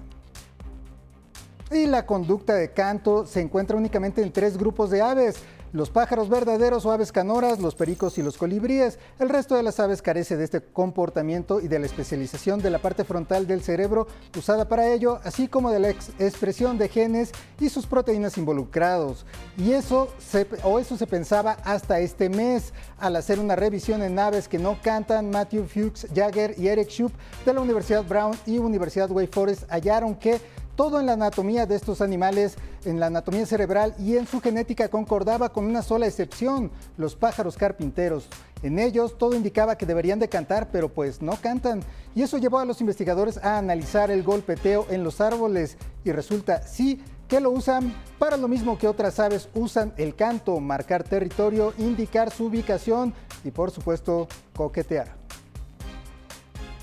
[1.72, 5.43] Y la conducta de canto se encuentra únicamente en tres grupos de aves
[5.78, 8.97] los pájaros verdaderos o aves canoras, los pericos y los colibríes.
[9.19, 12.80] El resto de las aves carece de este comportamiento y de la especialización de la
[12.80, 17.69] parte frontal del cerebro usada para ello, así como de la expresión de genes y
[17.69, 19.25] sus proteínas involucrados.
[19.55, 22.73] Y eso se, o eso se pensaba hasta este mes.
[22.97, 27.13] Al hacer una revisión en aves que no cantan, Matthew Fuchs, Jagger y Eric Schupp
[27.45, 30.41] de la Universidad Brown y Universidad Wake Forest hallaron que
[30.78, 32.55] todo en la anatomía de estos animales,
[32.86, 37.57] en la anatomía cerebral y en su genética concordaba con una sola excepción, los pájaros
[37.57, 38.30] carpinteros.
[38.61, 41.82] En ellos todo indicaba que deberían de cantar, pero pues no cantan.
[42.13, 46.61] Y eso llevó a los investigadores a analizar el golpeteo en los árboles y resulta
[46.61, 51.73] sí que lo usan para lo mismo que otras aves usan el canto, marcar territorio,
[51.80, 55.26] indicar su ubicación y por supuesto coquetear.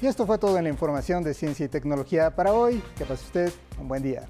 [0.05, 2.83] Y esto fue todo en la información de ciencia y tecnología para hoy.
[2.95, 4.29] Que pase usted un buen día.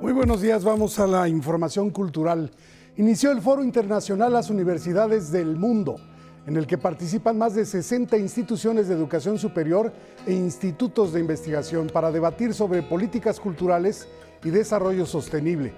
[0.00, 2.52] Muy buenos días, vamos a la información cultural.
[2.96, 5.96] Inició el Foro Internacional Las Universidades del Mundo,
[6.46, 9.92] en el que participan más de 60 instituciones de educación superior
[10.28, 14.06] e institutos de investigación para debatir sobre políticas culturales
[14.44, 15.72] y desarrollo sostenible.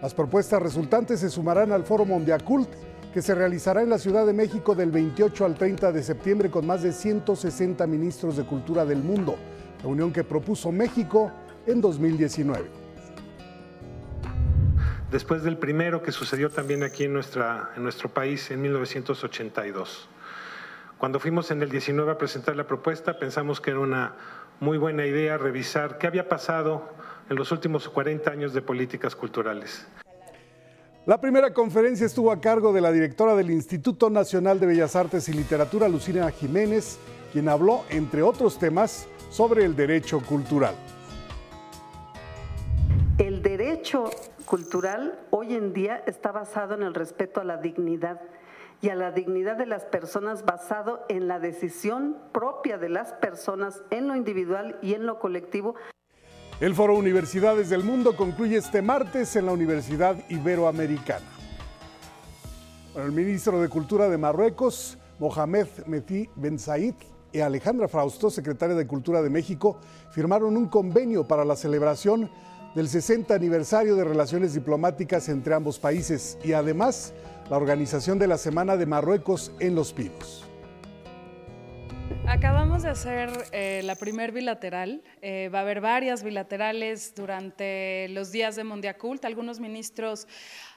[0.00, 2.68] Las propuestas resultantes se sumarán al Foro Mondiacult,
[3.12, 6.66] que se realizará en la Ciudad de México del 28 al 30 de septiembre con
[6.66, 9.36] más de 160 ministros de cultura del mundo,
[9.82, 11.30] reunión que propuso México
[11.66, 12.82] en 2019.
[15.10, 20.08] Después del primero que sucedió también aquí en, nuestra, en nuestro país en 1982.
[20.96, 24.14] Cuando fuimos en el 19 a presentar la propuesta, pensamos que era una
[24.60, 26.88] muy buena idea revisar qué había pasado
[27.32, 29.86] en los últimos 40 años de políticas culturales.
[31.04, 35.28] La primera conferencia estuvo a cargo de la directora del Instituto Nacional de Bellas Artes
[35.28, 36.98] y Literatura, Lucina Jiménez,
[37.32, 40.76] quien habló, entre otros temas, sobre el derecho cultural.
[43.18, 44.10] El derecho
[44.44, 48.20] cultural hoy en día está basado en el respeto a la dignidad
[48.80, 53.82] y a la dignidad de las personas basado en la decisión propia de las personas
[53.90, 55.74] en lo individual y en lo colectivo
[56.62, 61.26] el Foro Universidades del Mundo concluye este martes en la Universidad Iberoamericana.
[62.94, 66.94] el ministro de Cultura de Marruecos, Mohamed Meti Ben Said,
[67.32, 69.80] y Alejandra Frausto, secretaria de Cultura de México,
[70.12, 72.30] firmaron un convenio para la celebración
[72.76, 77.12] del 60 aniversario de relaciones diplomáticas entre ambos países y además
[77.50, 80.51] la organización de la Semana de Marruecos en Los Pinos.
[82.26, 85.02] Acabamos de hacer eh, la primer bilateral.
[85.20, 89.24] Eh, va a haber varias bilaterales durante los días de Mondiacult.
[89.24, 90.26] Algunos ministros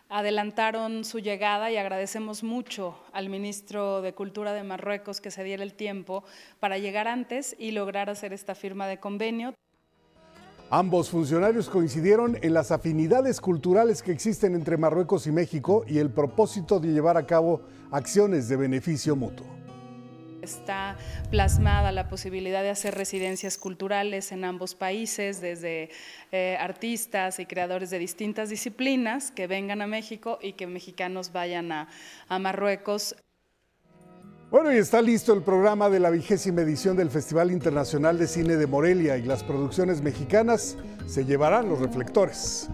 [0.09, 5.63] adelantaron su llegada y agradecemos mucho al ministro de Cultura de Marruecos que se diera
[5.63, 6.23] el tiempo
[6.59, 9.53] para llegar antes y lograr hacer esta firma de convenio.
[10.69, 16.09] Ambos funcionarios coincidieron en las afinidades culturales que existen entre Marruecos y México y el
[16.09, 17.61] propósito de llevar a cabo
[17.91, 19.45] acciones de beneficio mutuo.
[20.45, 20.95] Está
[21.31, 25.89] plasmada la posibilidad de hacer residencias culturales en ambos países, desde
[26.31, 31.71] eh, artistas y creadores de distintas disciplinas que vengan a México y que mexicanos vayan
[31.71, 31.89] a,
[32.29, 33.15] a Marruecos.
[34.51, 38.55] Bueno, y está listo el programa de la vigésima edición del Festival Internacional de Cine
[38.55, 40.77] de Morelia y las producciones mexicanas
[41.07, 42.69] se llevarán los reflectores.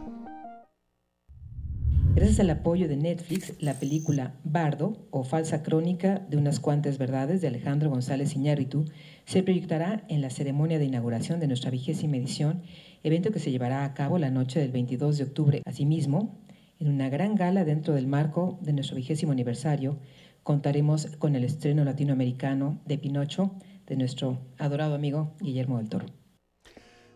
[2.13, 7.39] Gracias al apoyo de Netflix, la película Bardo o Falsa Crónica de unas cuantas verdades
[7.39, 8.83] de Alejandro González Iñárritu
[9.25, 12.63] se proyectará en la ceremonia de inauguración de nuestra vigésima edición,
[13.03, 15.61] evento que se llevará a cabo la noche del 22 de octubre.
[15.65, 16.37] Asimismo,
[16.79, 19.97] en una gran gala dentro del marco de nuestro vigésimo aniversario,
[20.43, 23.55] contaremos con el estreno latinoamericano de Pinocho
[23.87, 26.20] de nuestro adorado amigo Guillermo del Toro.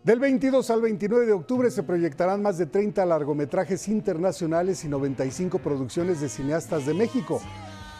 [0.05, 5.57] Del 22 al 29 de octubre se proyectarán más de 30 largometrajes internacionales y 95
[5.57, 7.41] producciones de cineastas de México.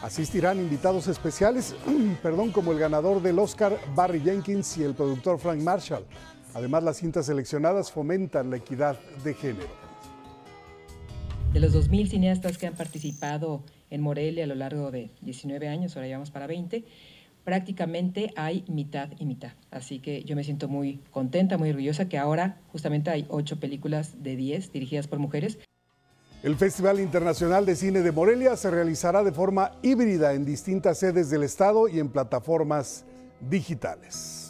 [0.04, 1.76] Asistirán invitados especiales,
[2.22, 6.06] perdón, como el ganador del Oscar Barry Jenkins y el productor Frank Marshall.
[6.54, 9.74] Además, las cintas seleccionadas fomentan la equidad de género.
[11.54, 15.96] De los 2.000 cineastas que han participado en Morelia a lo largo de 19 años,
[15.96, 16.86] ahora llevamos para 20,
[17.46, 19.54] prácticamente hay mitad y mitad.
[19.72, 24.22] Así que yo me siento muy contenta, muy orgullosa que ahora justamente hay ocho películas
[24.22, 25.60] de 10 dirigidas por mujeres.
[26.44, 31.30] El Festival Internacional de Cine de Morelia se realizará de forma híbrida en distintas sedes
[31.30, 33.06] del estado y en plataformas
[33.50, 34.45] digitales.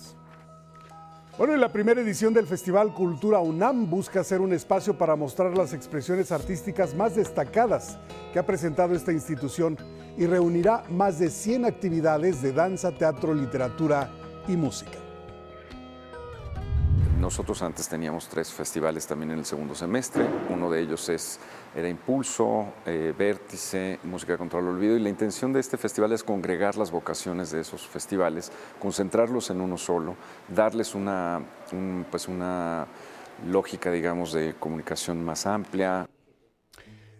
[1.38, 5.58] Bueno, en la primera edición del Festival Cultura UNAM busca ser un espacio para mostrar
[5.58, 7.98] las expresiones artísticas más destacadas
[8.32, 9.78] que ha presentado esta institución
[10.18, 14.10] y reunirá más de 100 actividades de danza, teatro, literatura
[14.48, 14.98] y música.
[17.20, 20.26] Nosotros antes teníamos tres festivales también en el segundo semestre.
[20.50, 21.42] Uno de ellos es,
[21.76, 24.96] era Impulso, eh, Vértice, Música contra el Olvido.
[24.96, 29.60] Y la intención de este festival es congregar las vocaciones de esos festivales, concentrarlos en
[29.60, 30.16] uno solo,
[30.48, 31.42] darles una,
[32.10, 32.88] pues una
[33.46, 36.08] lógica, digamos, de comunicación más amplia.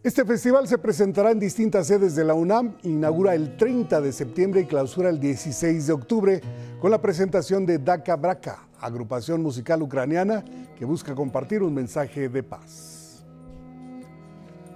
[0.02, 4.62] Este festival se presentará en distintas sedes de la UNAM, inaugura el 30 de septiembre
[4.62, 6.42] y clausura el 16 de octubre
[6.80, 10.46] con la presentación de Daka Braka, agrupación musical ucraniana
[10.78, 13.05] que busca compartir un mensaje de paz.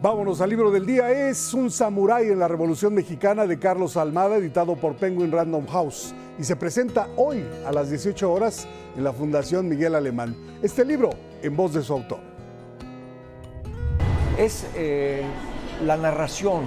[0.02, 1.12] Vámonos al libro del día.
[1.12, 6.14] Es un samurái en la Revolución Mexicana de Carlos Almada, editado por Penguin Random House,
[6.40, 10.38] y se presenta hoy a las 18 horas en la Fundación Miguel Alemán.
[10.62, 11.10] Este libro
[11.42, 12.22] en voz de su autor.
[14.38, 15.22] Es eh,
[15.84, 16.62] la narración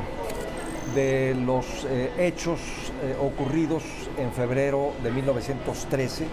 [0.94, 2.60] de los eh, hechos
[3.02, 3.82] eh, ocurridos
[4.18, 6.26] en febrero de 1913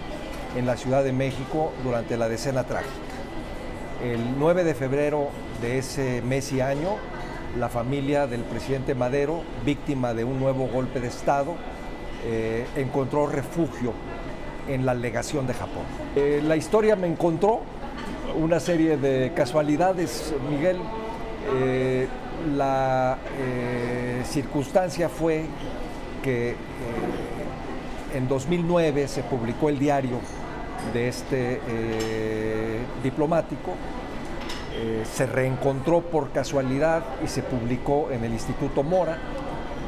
[0.54, 3.09] en la Ciudad de México durante la decena trágica.
[4.02, 5.28] El 9 de febrero
[5.60, 6.96] de ese mes y año,
[7.58, 11.54] la familia del presidente Madero, víctima de un nuevo golpe de Estado,
[12.24, 13.92] eh, encontró refugio
[14.68, 15.82] en la legación de Japón.
[16.16, 17.60] Eh, la historia me encontró
[18.40, 20.78] una serie de casualidades, Miguel.
[21.58, 22.08] Eh,
[22.56, 23.18] la
[24.24, 25.44] circunstancia fue
[26.22, 26.54] que
[28.14, 30.20] en 2009 se publicó el diario
[30.92, 33.74] de este eh, diplomático,
[34.74, 39.18] eh, se reencontró por casualidad y se publicó en el Instituto Mora.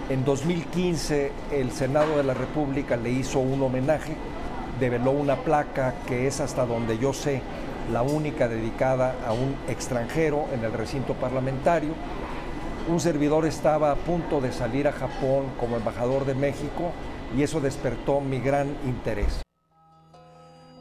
[0.08, 4.14] En 2015 el Senado de la República le hizo un homenaje,
[4.78, 7.40] develó una placa que es hasta donde yo sé
[7.90, 11.92] la única dedicada a un extranjero en el recinto parlamentario.
[12.88, 16.92] Un servidor estaba a punto de salir a Japón como embajador de México
[17.36, 19.42] y eso despertó mi gran interés.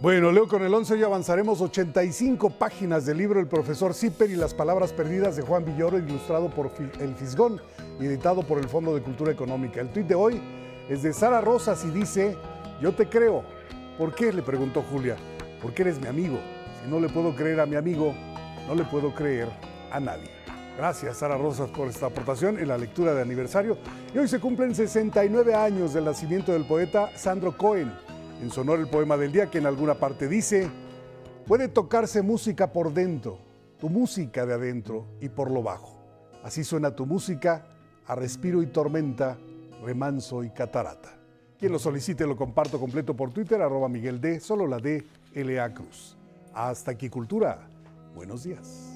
[0.02, 4.36] Bueno, leo con el 11 y avanzaremos 85 páginas del libro El profesor Zipper y
[4.36, 7.62] las palabras perdidas de Juan Villoro, ilustrado por El Fisgón
[7.99, 9.80] y editado por el Fondo de Cultura Económica.
[9.80, 10.41] El tuit de hoy
[10.89, 12.36] es de Sara Rosas y dice,
[12.82, 13.43] yo te creo.
[13.99, 14.34] ¿Por qué?
[14.34, 15.18] le preguntó Julia.
[15.62, 16.39] Porque eres mi amigo.
[16.84, 18.16] Si no le puedo creer a mi amigo,
[18.68, 19.49] no le puedo creer
[19.91, 20.32] a nadie.
[20.78, 23.78] Gracias, Sara Rosas, por esta aportación en la lectura de aniversario.
[24.16, 27.91] Y hoy se cumplen 69 años del nacimiento del poeta Sandro Cohen
[28.42, 30.70] en sonor el poema del día que en alguna parte dice,
[31.46, 33.38] puede tocarse música por dentro,
[33.80, 36.00] tu música de adentro y por lo bajo.
[36.44, 37.68] Así suena tu música
[38.08, 39.38] a respiro y tormenta,
[39.84, 41.18] remanso y catarata.
[41.60, 45.72] Quien lo solicite lo comparto completo por Twitter, arroba Miguel D, solo la D, L.A.
[45.74, 46.18] Cruz.
[46.54, 47.70] Hasta aquí Cultura.
[48.16, 48.91] Buenos días.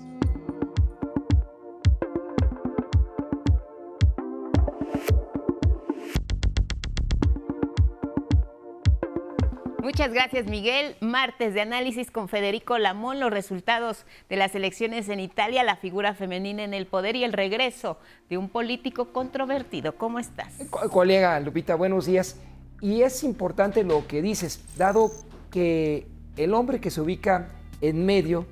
[9.95, 10.97] Muchas gracias, Miguel.
[10.99, 16.13] Martes de análisis con Federico Lamón, los resultados de las elecciones en Italia, la figura
[16.13, 17.97] femenina en el poder y el regreso
[18.29, 19.95] de un político controvertido.
[19.95, 20.53] ¿Cómo estás?
[20.91, 22.35] colega Lupita, buenos días.
[22.81, 25.11] Y es importante lo que dices, dado
[25.49, 27.47] que el hombre que se ubica
[27.79, 28.45] en medio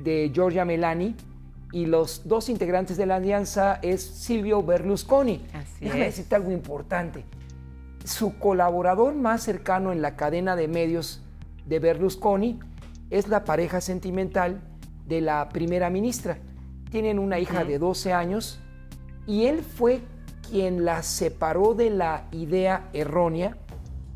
[0.00, 1.14] de Giorgia Melani
[1.72, 5.46] y los dos integrantes de la alianza es Silvio Berlusconi.
[5.54, 6.16] Así Déjame es.
[6.16, 7.24] decirte algo importante
[8.08, 11.20] su colaborador más cercano en la cadena de medios
[11.66, 12.58] de Berlusconi
[13.10, 14.62] es la pareja sentimental
[15.06, 16.38] de la primera ministra.
[16.90, 18.60] tienen una hija de 12 años
[19.26, 20.00] y él fue
[20.48, 23.58] quien la separó de la idea errónea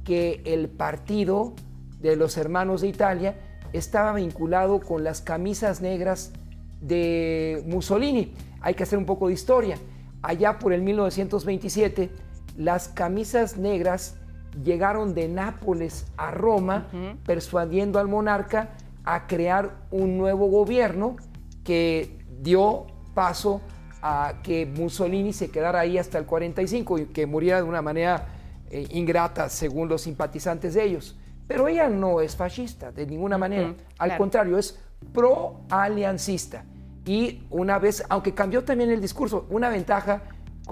[0.05, 1.53] que el partido
[2.01, 3.37] de los hermanos de Italia
[3.75, 6.33] estaba vinculado con las camisas negras
[6.81, 8.33] de Mussolini.
[8.63, 9.77] Hay que hacer un poco de historia.
[10.23, 12.11] Allá por el 1927,
[12.57, 14.17] las camisas negras
[14.63, 16.87] llegaron de Nápoles a Roma,
[17.25, 18.71] persuadiendo al monarca
[19.05, 21.17] a crear un nuevo gobierno
[21.65, 23.61] que dio paso
[24.03, 28.27] a que Mussolini se quedara ahí hasta el 45 y que muriera de una manera
[28.71, 31.17] eh, ingrata según los simpatizantes de ellos.
[31.47, 34.79] Pero ella no es fascista de ninguna manera, al contrario, es
[35.13, 36.65] pro-aliancista.
[37.05, 40.23] Y una vez, aunque cambió también el discurso, una ventaja,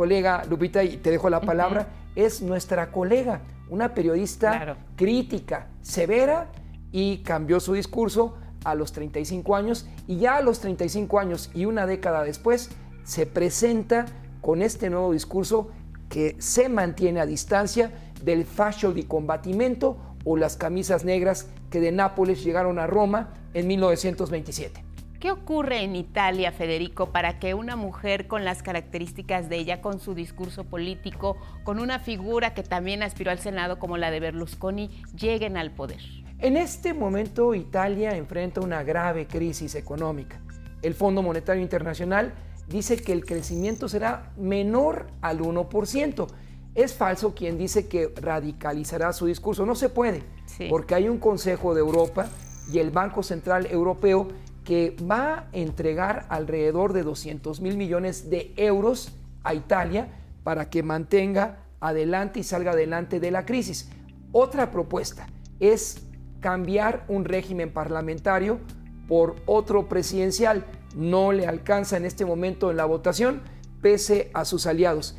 [0.01, 6.51] colega Lupita, y te dejo la palabra, es nuestra colega, una periodista crítica, severa,
[6.91, 11.67] y cambió su discurso a los 35 años y ya a los 35 años y
[11.67, 12.71] una década después
[13.05, 14.07] se presenta
[14.41, 15.69] con este nuevo discurso
[16.09, 17.93] que se mantiene a distancia
[18.25, 23.67] del fascio di combattimento o las camisas negras que de Nápoles llegaron a Roma en
[23.67, 24.83] 1927.
[25.21, 30.01] ¿Qué ocurre en Italia, Federico, para que una mujer con las características de ella, con
[30.01, 34.89] su discurso político, con una figura que también aspiró al Senado como la de Berlusconi,
[35.15, 36.01] lleguen al poder?
[36.39, 40.41] En este momento Italia enfrenta una grave crisis económica.
[40.81, 42.33] El Fondo Monetario Internacional
[42.67, 46.29] dice que el crecimiento será menor al 1%.
[46.75, 49.67] Es falso quien dice que radicalizará su discurso.
[49.67, 50.23] No se puede,
[50.71, 52.27] porque hay un Consejo de Europa
[52.73, 54.29] y el Banco Central Europeo
[54.65, 60.09] que va a entregar alrededor de 200 mil millones de euros a Italia
[60.45, 63.91] para que mantenga adelante y salga adelante de la crisis.
[64.33, 65.27] Otra propuesta
[65.59, 66.03] es
[66.41, 68.61] cambiar un régimen parlamentario
[69.09, 70.65] por otro presidencial.
[70.95, 73.43] No le alcanza en este momento en la votación,
[73.81, 75.17] pese a sus aliados.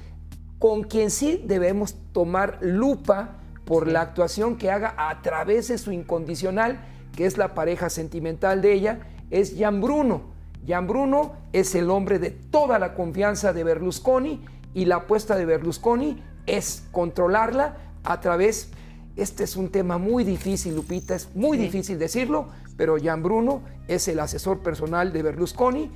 [0.59, 5.91] Con quien sí debemos tomar lupa por la actuación que haga a través de su
[5.91, 6.79] incondicional,
[7.15, 8.99] que es la pareja sentimental de ella,
[9.31, 10.21] es Gian Bruno.
[10.67, 14.41] Gian Bruno es el hombre de toda la confianza de Berlusconi
[14.73, 18.71] y la apuesta de Berlusconi es controlarla a través
[19.15, 24.07] este es un tema muy difícil, Lupita, es muy difícil decirlo, pero Gian Bruno es
[24.07, 25.91] el asesor personal de Berlusconi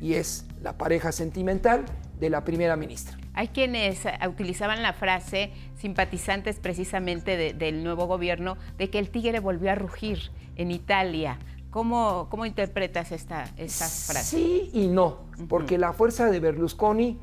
[0.00, 1.84] y es la pareja sentimental
[2.20, 3.18] de la primera ministra.
[3.34, 9.40] Hay quienes eh, utilizaban la frase, simpatizantes precisamente del nuevo gobierno, de que el tigre
[9.40, 11.38] volvió a rugir en Italia.
[11.70, 14.36] ¿Cómo, cómo interpretas esta, esta frase?
[14.36, 15.18] Sí y no,
[15.48, 17.18] porque la fuerza de Berlusconi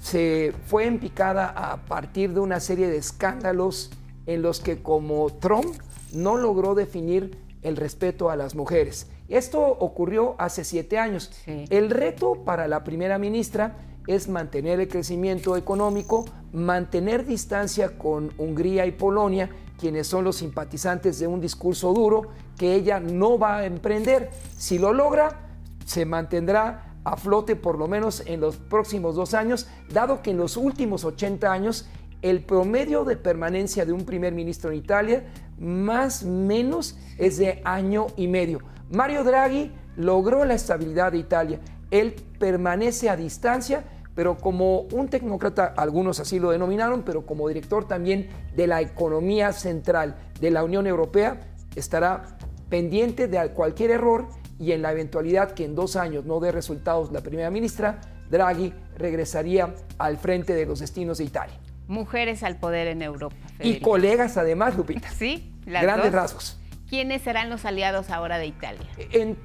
[0.00, 3.90] se fue en picada a partir de una serie de escándalos
[4.26, 5.74] en los que como Trump
[6.12, 9.08] no logró definir el respeto a las mujeres.
[9.28, 11.30] Esto ocurrió hace siete años.
[11.46, 13.76] El reto para la primera ministra
[14.06, 21.18] es mantener el crecimiento económico, mantener distancia con Hungría y Polonia, quienes son los simpatizantes
[21.18, 24.30] de un discurso duro que ella no va a emprender.
[24.56, 25.48] Si lo logra,
[25.84, 30.36] se mantendrá a flote por lo menos en los próximos dos años, dado que en
[30.36, 31.88] los últimos 80 años
[32.20, 35.24] el promedio de permanencia de un primer ministro en Italia
[35.58, 38.60] más menos es de año y medio.
[38.90, 41.60] Mario Draghi logró la estabilidad de Italia.
[41.90, 43.84] Él permanece a distancia,
[44.18, 49.52] pero como un tecnócrata, algunos así lo denominaron, pero como director también de la economía
[49.52, 51.38] central de la Unión Europea,
[51.76, 52.24] estará
[52.68, 54.26] pendiente de cualquier error
[54.58, 58.74] y en la eventualidad que en dos años no dé resultados la primera ministra, Draghi
[58.96, 61.54] regresaría al frente de los destinos de Italia.
[61.86, 63.36] Mujeres al poder en Europa.
[63.60, 65.08] Y colegas además, Lupita.
[65.10, 66.58] Sí, las Grandes rasgos.
[66.88, 68.88] ¿Quiénes serán los aliados ahora de Italia?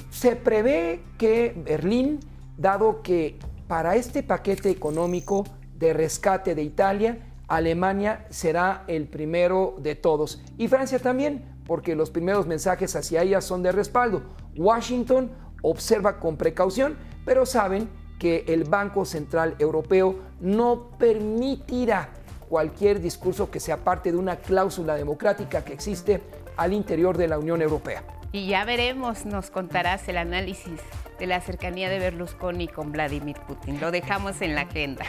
[0.09, 2.21] se prevé que Berlín,
[2.57, 3.37] dado que
[3.67, 5.45] para este paquete económico
[5.77, 10.41] de rescate de Italia, Alemania será el primero de todos.
[10.57, 14.23] Y Francia también, porque los primeros mensajes hacia ella son de respaldo.
[14.55, 17.89] Washington observa con precaución, pero saben
[18.19, 22.09] que el Banco Central Europeo no permitirá
[22.47, 26.21] cualquier discurso que sea parte de una cláusula democrática que existe
[26.55, 28.03] al interior de la Unión Europea.
[28.31, 30.79] Y ya veremos, nos contarás el análisis
[31.23, 33.79] de la cercanía de Berlusconi con Vladimir Putin.
[33.79, 35.05] Lo dejamos en la agenda.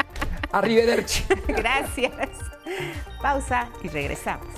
[0.52, 1.24] Arrivederci.
[1.46, 2.10] Gracias.
[3.20, 4.48] Pausa y regresamos.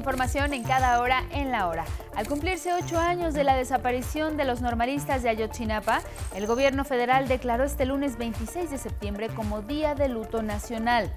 [0.00, 1.84] Información en cada hora en la hora.
[2.16, 6.00] Al cumplirse ocho años de la desaparición de los normalistas de Ayotzinapa,
[6.34, 11.12] el gobierno federal declaró este lunes 26 de septiembre como Día de Luto Nacional.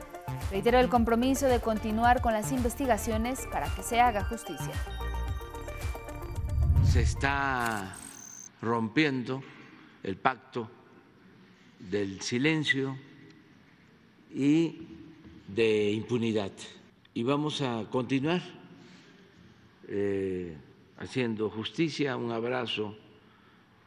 [0.51, 4.73] Reiteró el compromiso de continuar con las investigaciones para que se haga justicia.
[6.85, 7.95] Se está
[8.61, 9.41] rompiendo
[10.03, 10.69] el pacto
[11.79, 12.97] del silencio
[14.29, 14.87] y
[15.47, 16.51] de impunidad.
[17.13, 18.62] Y vamos a continuar
[19.95, 20.57] eh,
[20.97, 22.17] haciendo justicia.
[22.17, 22.97] Un abrazo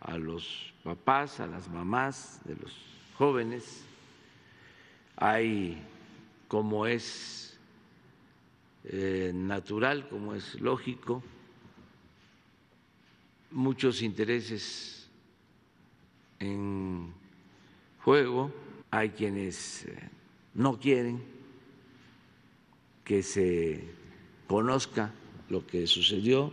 [0.01, 2.73] a los papás, a las mamás de los
[3.19, 3.85] jóvenes.
[5.17, 5.83] Hay,
[6.47, 7.59] como es
[8.85, 11.25] eh, natural, como es lógico,
[13.51, 15.09] muchos intereses
[16.39, 17.13] en
[18.05, 18.53] juego.
[18.93, 20.09] Hay quienes eh,
[20.55, 21.21] no quieren
[23.03, 23.83] que se
[24.47, 25.13] conozca
[25.49, 26.53] lo que sucedió.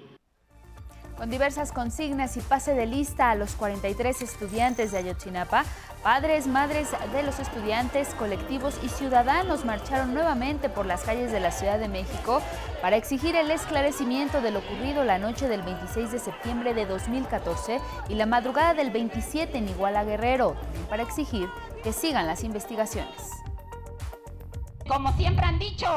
[1.18, 5.64] Con diversas consignas y pase de lista a los 43 estudiantes de Ayotzinapa,
[6.02, 11.52] padres, madres de los estudiantes, colectivos y ciudadanos marcharon nuevamente por las calles de la
[11.52, 12.42] Ciudad de México
[12.82, 17.80] para exigir el esclarecimiento de lo ocurrido la noche del 26 de septiembre de 2014
[18.10, 20.56] y la madrugada del 27 en Iguala Guerrero,
[20.90, 21.48] para exigir
[21.84, 23.30] que sigan las investigaciones.
[24.88, 25.88] Como siempre han dicho,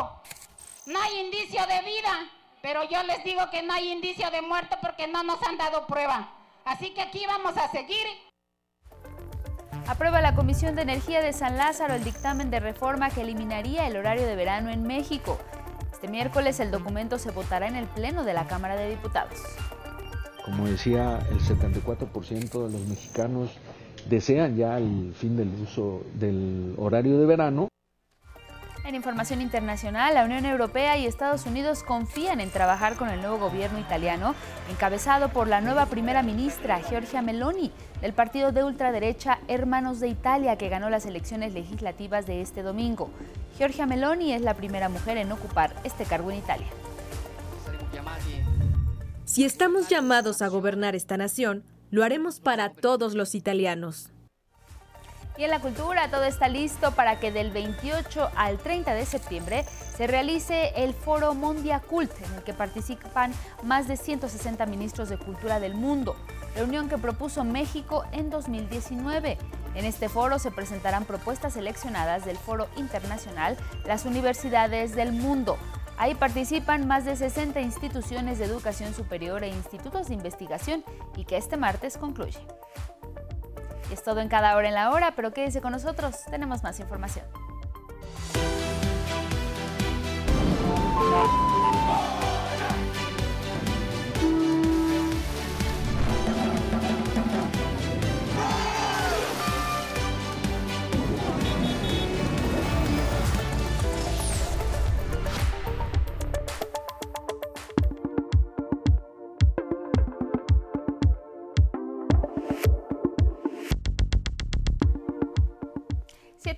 [0.86, 2.30] no hay indicio de vida,
[2.67, 5.87] pero yo les digo que no hay indicio de muerte porque no nos han dado
[5.87, 6.33] prueba.
[6.64, 8.05] Así que aquí vamos a seguir.
[9.87, 13.97] Aprueba la Comisión de Energía de San Lázaro el dictamen de reforma que eliminaría el
[13.97, 15.39] horario de verano en México.
[15.93, 19.39] Este miércoles el documento se votará en el Pleno de la Cámara de Diputados.
[20.45, 23.51] Como decía, el 74% de los mexicanos
[24.09, 27.69] desean ya el fin del uso del horario de verano.
[28.87, 33.37] En información internacional, la Unión Europea y Estados Unidos confían en trabajar con el nuevo
[33.37, 34.37] gobierno italiano,
[34.70, 40.57] encabezado por la nueva primera ministra Giorgia Meloni, del partido de ultraderecha Hermanos de Italia,
[40.57, 43.11] que ganó las elecciones legislativas de este domingo.
[43.59, 46.68] Giorgia Meloni es la primera mujer en ocupar este cargo en Italia.
[49.24, 54.12] Si estamos llamados a gobernar esta nación, lo haremos para todos los italianos.
[55.39, 59.66] Y en la cultura todo está listo para que del 28 al 30 de septiembre
[59.97, 63.32] se realice el Foro Mondia Cult, en el que participan
[63.62, 66.16] más de 160 ministros de cultura del mundo,
[66.55, 69.37] reunión que propuso México en 2019.
[69.74, 75.59] En este foro se presentarán propuestas seleccionadas del Foro Internacional Las Universidades del Mundo.
[75.99, 80.82] Ahí participan más de 60 instituciones de educación superior e institutos de investigación
[81.14, 82.41] y que este martes concluye.
[83.91, 87.24] Es todo en cada hora en la hora, pero quédese con nosotros, tenemos más información.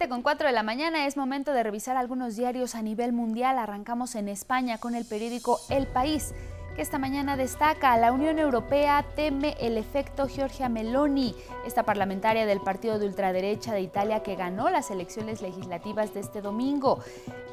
[0.08, 3.58] Con 4 de la mañana es momento de revisar algunos diarios a nivel mundial.
[3.58, 6.34] Arrancamos en España con el periódico El País,
[6.74, 11.34] que esta mañana destaca la Unión Europea teme el efecto Giorgia Meloni,
[11.66, 16.40] esta parlamentaria del partido de ultraderecha de Italia que ganó las elecciones legislativas de este
[16.40, 17.00] domingo.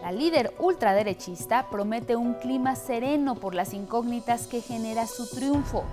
[0.01, 5.83] La líder ultraderechista promete un clima sereno por las incógnitas que genera su triunfo.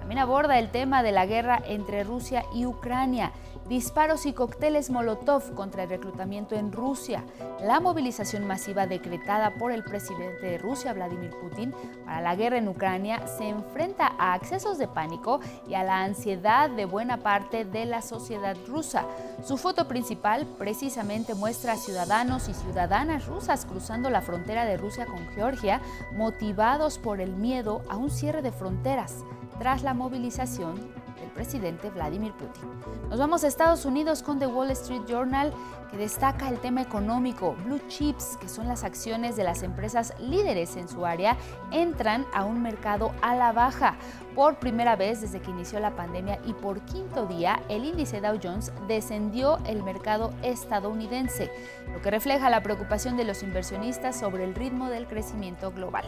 [0.00, 3.32] También aborda el tema de la guerra entre Rusia y Ucrania
[3.72, 7.24] disparos y cócteles Molotov contra el reclutamiento en Rusia,
[7.62, 11.72] la movilización masiva decretada por el presidente de Rusia, Vladimir Putin,
[12.04, 16.68] para la guerra en Ucrania se enfrenta a accesos de pánico y a la ansiedad
[16.68, 19.06] de buena parte de la sociedad rusa.
[19.42, 25.06] Su foto principal precisamente muestra a ciudadanos y ciudadanas rusas cruzando la frontera de Rusia
[25.06, 25.80] con Georgia,
[26.14, 29.24] motivados por el miedo a un cierre de fronteras
[29.58, 31.01] tras la movilización
[31.32, 32.68] presidente Vladimir Putin.
[33.08, 35.52] Nos vamos a Estados Unidos con The Wall Street Journal,
[35.92, 37.54] que destaca el tema económico.
[37.64, 41.36] Blue Chips, que son las acciones de las empresas líderes en su área,
[41.70, 43.96] entran a un mercado a la baja.
[44.34, 48.40] Por primera vez desde que inició la pandemia y por quinto día, el índice Dow
[48.42, 51.50] Jones descendió el mercado estadounidense,
[51.92, 56.06] lo que refleja la preocupación de los inversionistas sobre el ritmo del crecimiento global.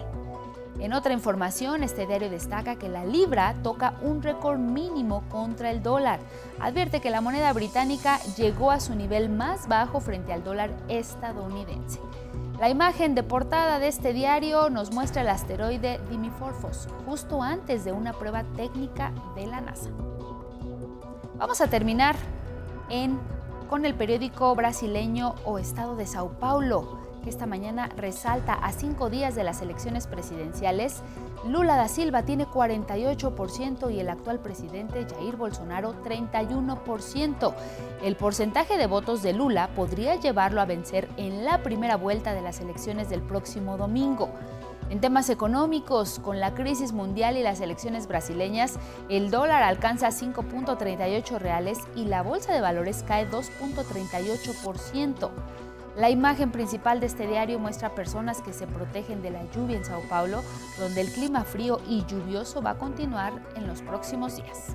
[0.80, 5.82] En otra información, este diario destaca que la libra toca un récord mínimo contra el
[5.82, 6.18] dólar.
[6.61, 12.01] Advierte que la moneda británica llegó a su nivel más bajo frente al dólar estadounidense.
[12.59, 17.93] La imagen de portada de este diario nos muestra el asteroide Dimorphos, justo antes de
[17.93, 19.91] una prueba técnica de la NASA.
[21.37, 22.15] Vamos a terminar
[23.69, 29.11] con el periódico brasileño O Estado de Sao Paulo, que esta mañana resalta a cinco
[29.11, 31.03] días de las elecciones presidenciales,
[31.49, 37.55] Lula da Silva tiene 48% y el actual presidente Jair Bolsonaro 31%.
[38.03, 42.40] El porcentaje de votos de Lula podría llevarlo a vencer en la primera vuelta de
[42.40, 44.30] las elecciones del próximo domingo.
[44.88, 48.78] En temas económicos, con la crisis mundial y las elecciones brasileñas,
[49.09, 55.30] el dólar alcanza 5.38 reales y la bolsa de valores cae 2.38%.
[55.97, 59.84] La imagen principal de este diario muestra personas que se protegen de la lluvia en
[59.84, 60.42] Sao Paulo,
[60.76, 64.74] donde el clima frío y lluvioso va a continuar en los próximos días.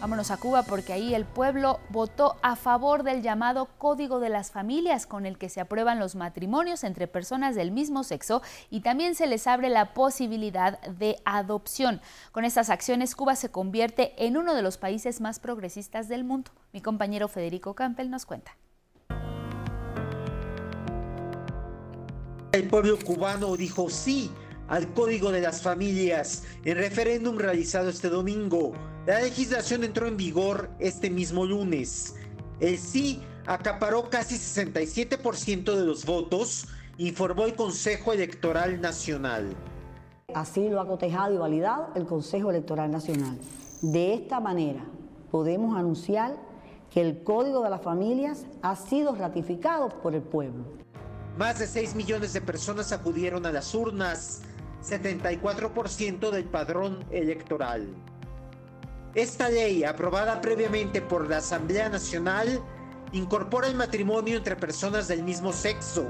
[0.00, 4.52] Vámonos a Cuba porque ahí el pueblo votó a favor del llamado Código de las
[4.52, 8.40] Familias con el que se aprueban los matrimonios entre personas del mismo sexo
[8.70, 12.00] y también se les abre la posibilidad de adopción.
[12.30, 16.52] Con estas acciones Cuba se convierte en uno de los países más progresistas del mundo.
[16.72, 18.56] Mi compañero Federico Campbell nos cuenta.
[22.52, 24.30] El pueblo cubano dijo sí
[24.68, 28.74] al Código de las Familias en referéndum realizado este domingo.
[29.06, 32.14] La legislación entró en vigor este mismo lunes.
[32.60, 39.56] El sí acaparó casi 67% de los votos, informó el Consejo Electoral Nacional.
[40.34, 43.38] Así lo ha cotejado y validado el Consejo Electoral Nacional.
[43.80, 44.84] De esta manera
[45.30, 46.36] podemos anunciar
[46.90, 50.81] que el Código de las Familias ha sido ratificado por el pueblo.
[51.36, 54.42] Más de 6 millones de personas acudieron a las urnas,
[54.84, 57.88] 74% del padrón electoral.
[59.14, 62.60] Esta ley, aprobada previamente por la Asamblea Nacional,
[63.12, 66.06] incorpora el matrimonio entre personas del mismo sexo,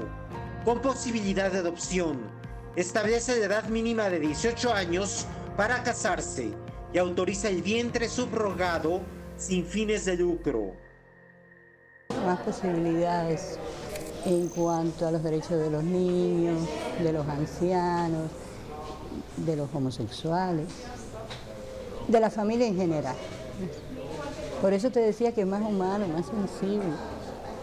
[0.65, 2.19] con posibilidad de adopción.
[2.75, 6.51] Establece la edad mínima de 18 años para casarse
[6.93, 9.01] y autoriza el vientre subrogado
[9.37, 10.73] sin fines de lucro.
[12.25, 13.59] Más posibilidades
[14.25, 16.59] en cuanto a los derechos de los niños,
[16.99, 18.29] de los ancianos,
[19.37, 20.67] de los homosexuales,
[22.07, 23.15] de la familia en general.
[24.61, 26.93] Por eso te decía que es más humano, más sensible,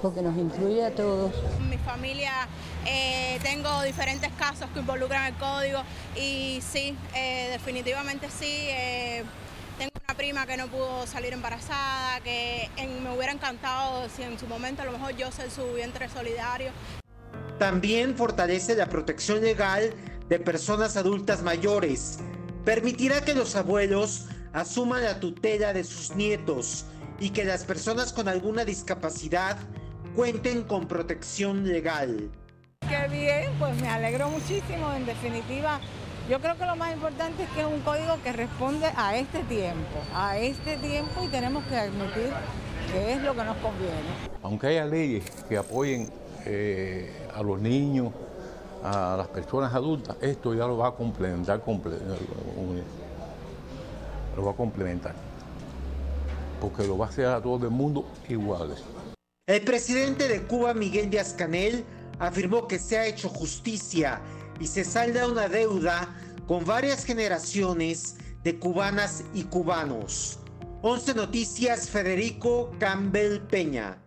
[0.02, 1.32] porque nos incluye a todos.
[1.68, 2.32] Mi familia
[2.86, 5.80] eh, tengo diferentes casos que involucran el código
[6.14, 8.66] y sí, eh, definitivamente sí.
[8.68, 9.24] Eh,
[10.10, 12.68] una prima que no pudo salir embarazada, que
[13.00, 16.72] me hubiera encantado si en su momento a lo mejor yo ser su vientre solidario.
[17.60, 19.94] También fortalece la protección legal
[20.28, 22.18] de personas adultas mayores.
[22.64, 26.86] Permitirá que los abuelos asuman la tutela de sus nietos
[27.20, 29.58] y que las personas con alguna discapacidad
[30.16, 32.32] cuenten con protección legal.
[32.80, 34.92] Qué bien, pues me alegro muchísimo.
[34.92, 35.80] En definitiva,
[36.30, 39.42] yo creo que lo más importante es que es un código que responde a este
[39.42, 42.30] tiempo, a este tiempo y tenemos que admitir
[42.92, 44.30] que es lo que nos conviene.
[44.40, 46.08] Aunque haya leyes que apoyen
[46.46, 48.12] eh, a los niños,
[48.84, 51.60] a las personas adultas, esto ya lo va a complementar,
[54.36, 55.16] lo va a complementar,
[56.60, 58.84] porque lo va a hacer a todo el mundo iguales.
[59.48, 61.84] El presidente de Cuba, Miguel Díaz Canel,
[62.20, 64.20] afirmó que se ha hecho justicia
[64.60, 66.14] y se salda una deuda
[66.46, 70.38] con varias generaciones de cubanas y cubanos.
[70.82, 73.98] 11 Noticias, Federico Campbell Peña.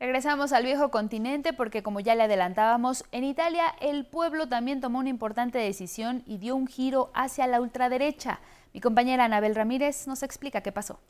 [0.00, 4.98] Regresamos al viejo continente porque como ya le adelantábamos, en Italia el pueblo también tomó
[4.98, 8.40] una importante decisión y dio un giro hacia la ultraderecha.
[8.74, 11.00] Mi compañera Anabel Ramírez nos explica qué pasó.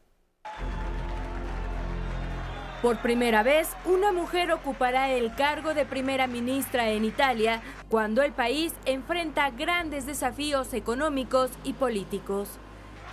[2.85, 8.35] Por primera vez, una mujer ocupará el cargo de primera ministra en Italia cuando el
[8.35, 12.51] país enfrenta grandes desafíos económicos y políticos.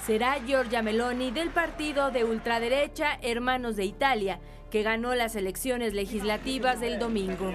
[0.06, 6.82] Será Giorgia Meloni del partido de ultraderecha Hermanos de Italia, que ganó las elecciones legislativas
[6.82, 7.54] del domingo.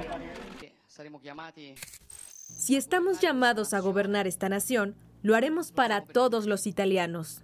[2.47, 7.43] Si estamos llamados a gobernar esta nación, lo haremos para todos los italianos.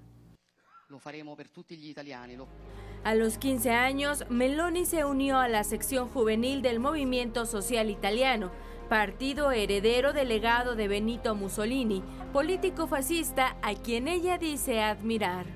[3.05, 8.53] A los 15 años, Meloni se unió a la sección juvenil del Movimiento Social Italiano,
[8.88, 15.46] partido heredero del legado de Benito Mussolini, político fascista a quien ella dice admirar.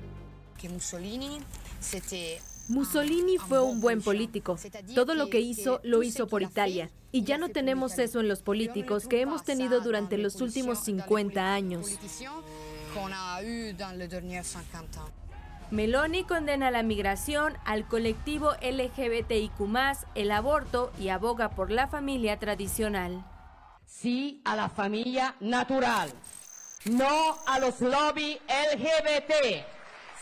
[2.67, 4.57] Mussolini fue un buen político.
[4.93, 6.91] Todo lo que hizo lo hizo por Italia.
[7.13, 11.53] Y ya no tenemos eso en los políticos que hemos tenido durante los últimos 50
[11.53, 11.97] años.
[15.69, 19.59] Meloni condena la migración, al colectivo LGBTIQ,
[20.15, 23.25] el aborto y aboga por la familia tradicional.
[23.85, 26.13] Sí a la familia natural,
[26.85, 29.65] no a los lobby LGBT,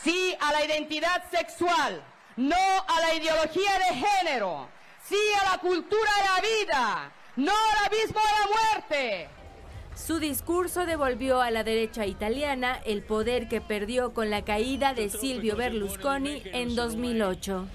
[0.01, 2.03] sí a la identidad sexual,
[2.37, 4.67] no a la ideología de género,
[5.07, 9.29] sí a la cultura de la vida, no al abismo de la muerte.
[9.95, 15.09] Su discurso devolvió a la derecha italiana el poder que perdió con la caída de
[15.09, 17.65] Silvio Berlusconi en 2008.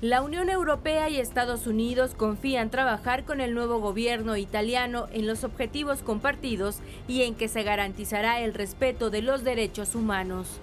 [0.00, 5.44] La Unión Europea y Estados Unidos confían trabajar con el nuevo gobierno italiano en los
[5.44, 10.60] objetivos compartidos y en que se garantizará el respeto de los derechos humanos.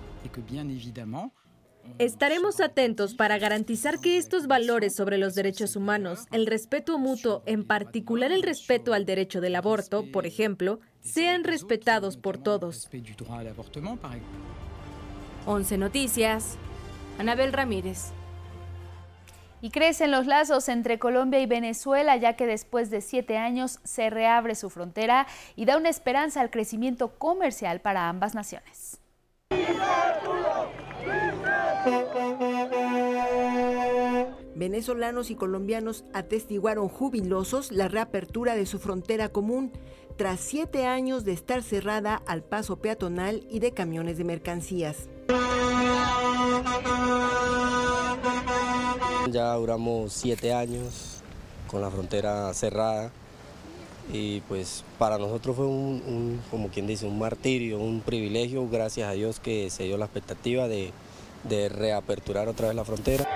[2.00, 7.66] Estaremos atentos para garantizar que estos valores sobre los derechos humanos, el respeto mutuo, en
[7.66, 12.90] particular el respeto al derecho del aborto, por ejemplo, sean respetados por todos.
[15.46, 16.58] 11 Noticias,
[17.18, 18.12] Anabel Ramírez.
[19.62, 24.10] Y crecen los lazos entre Colombia y Venezuela, ya que después de siete años se
[24.10, 29.00] reabre su frontera y da una esperanza al crecimiento comercial para ambas naciones.
[34.56, 39.72] Venezolanos y colombianos atestiguaron jubilosos la reapertura de su frontera común
[40.18, 45.08] tras siete años de estar cerrada al paso peatonal y de camiones de mercancías.
[49.30, 51.22] Ya duramos siete años
[51.68, 53.12] con la frontera cerrada
[54.12, 59.12] y pues para nosotros fue un, como quien dice, un martirio, un privilegio, gracias a
[59.12, 60.92] Dios que se dio la expectativa de,
[61.44, 63.28] de reaperturar otra vez la frontera.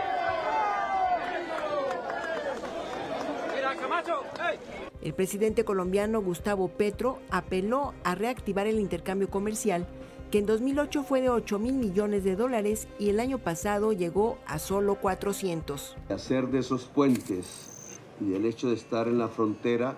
[5.02, 9.88] El presidente colombiano Gustavo Petro apeló a reactivar el intercambio comercial
[10.30, 14.38] que en 2008 fue de 8 mil millones de dólares y el año pasado llegó
[14.48, 15.98] a solo 400.
[16.10, 19.98] Hacer de esos puentes y del hecho de estar en la frontera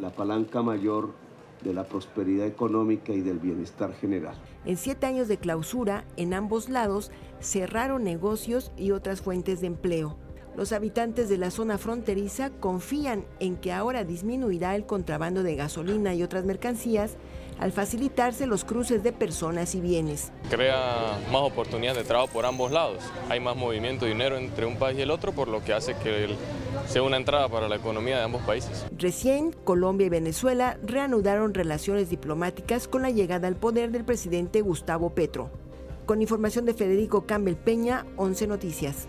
[0.00, 1.10] la palanca mayor
[1.62, 4.36] de la prosperidad económica y del bienestar general.
[4.64, 10.16] En siete años de clausura, en ambos lados cerraron negocios y otras fuentes de empleo.
[10.56, 16.14] Los habitantes de la zona fronteriza confían en que ahora disminuirá el contrabando de gasolina
[16.14, 17.16] y otras mercancías
[17.58, 20.32] al facilitarse los cruces de personas y bienes.
[20.48, 23.02] Crea más oportunidades de trabajo por ambos lados.
[23.28, 25.94] Hay más movimiento de dinero entre un país y el otro, por lo que hace
[25.96, 26.34] que
[26.86, 28.86] sea una entrada para la economía de ambos países.
[28.96, 35.10] Recién, Colombia y Venezuela reanudaron relaciones diplomáticas con la llegada al poder del presidente Gustavo
[35.10, 35.50] Petro.
[36.06, 39.06] Con información de Federico Campbell Peña, 11 Noticias.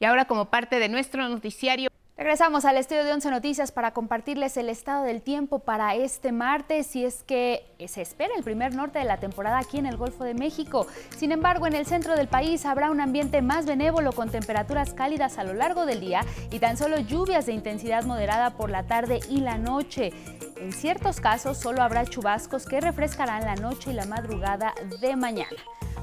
[0.00, 1.90] Y ahora como parte de nuestro noticiario...
[2.16, 6.96] Regresamos al estudio de Once Noticias para compartirles el estado del tiempo para este martes
[6.96, 10.24] y es que se espera el primer norte de la temporada aquí en el Golfo
[10.24, 10.88] de México.
[11.16, 15.38] Sin embargo, en el centro del país habrá un ambiente más benévolo con temperaturas cálidas
[15.38, 19.20] a lo largo del día y tan solo lluvias de intensidad moderada por la tarde
[19.30, 20.12] y la noche.
[20.56, 25.56] En ciertos casos solo habrá chubascos que refrescarán la noche y la madrugada de mañana.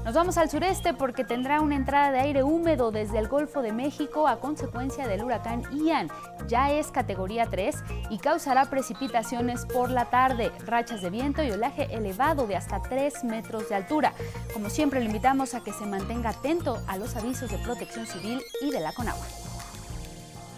[0.06, 3.72] Nos vamos al sureste porque tendrá una entrada de aire húmedo desde el Golfo de
[3.72, 6.08] México a consecuencia del huracán Ian.
[6.46, 7.74] Ya es categoría 3
[8.10, 13.24] y causará precipitaciones por la tarde, rachas de viento y oleaje elevado de hasta 3
[13.24, 14.12] metros de altura.
[14.54, 18.40] Como siempre, le invitamos a que se mantenga atento a los avisos de protección civil
[18.62, 19.26] y de la Conagua.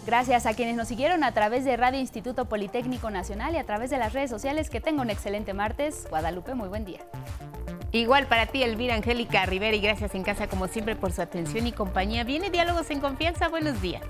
[0.05, 3.89] Gracias a quienes nos siguieron a través de Radio Instituto Politécnico Nacional y a través
[3.89, 4.69] de las redes sociales.
[4.69, 6.07] Que tenga un excelente martes.
[6.11, 7.01] Guadalupe, muy buen día.
[7.93, 11.67] Igual para ti, Elvira Angélica Rivera, y gracias en casa como siempre por su atención
[11.67, 12.23] y compañía.
[12.25, 14.03] Viene Diálogos en Confianza, buenos días.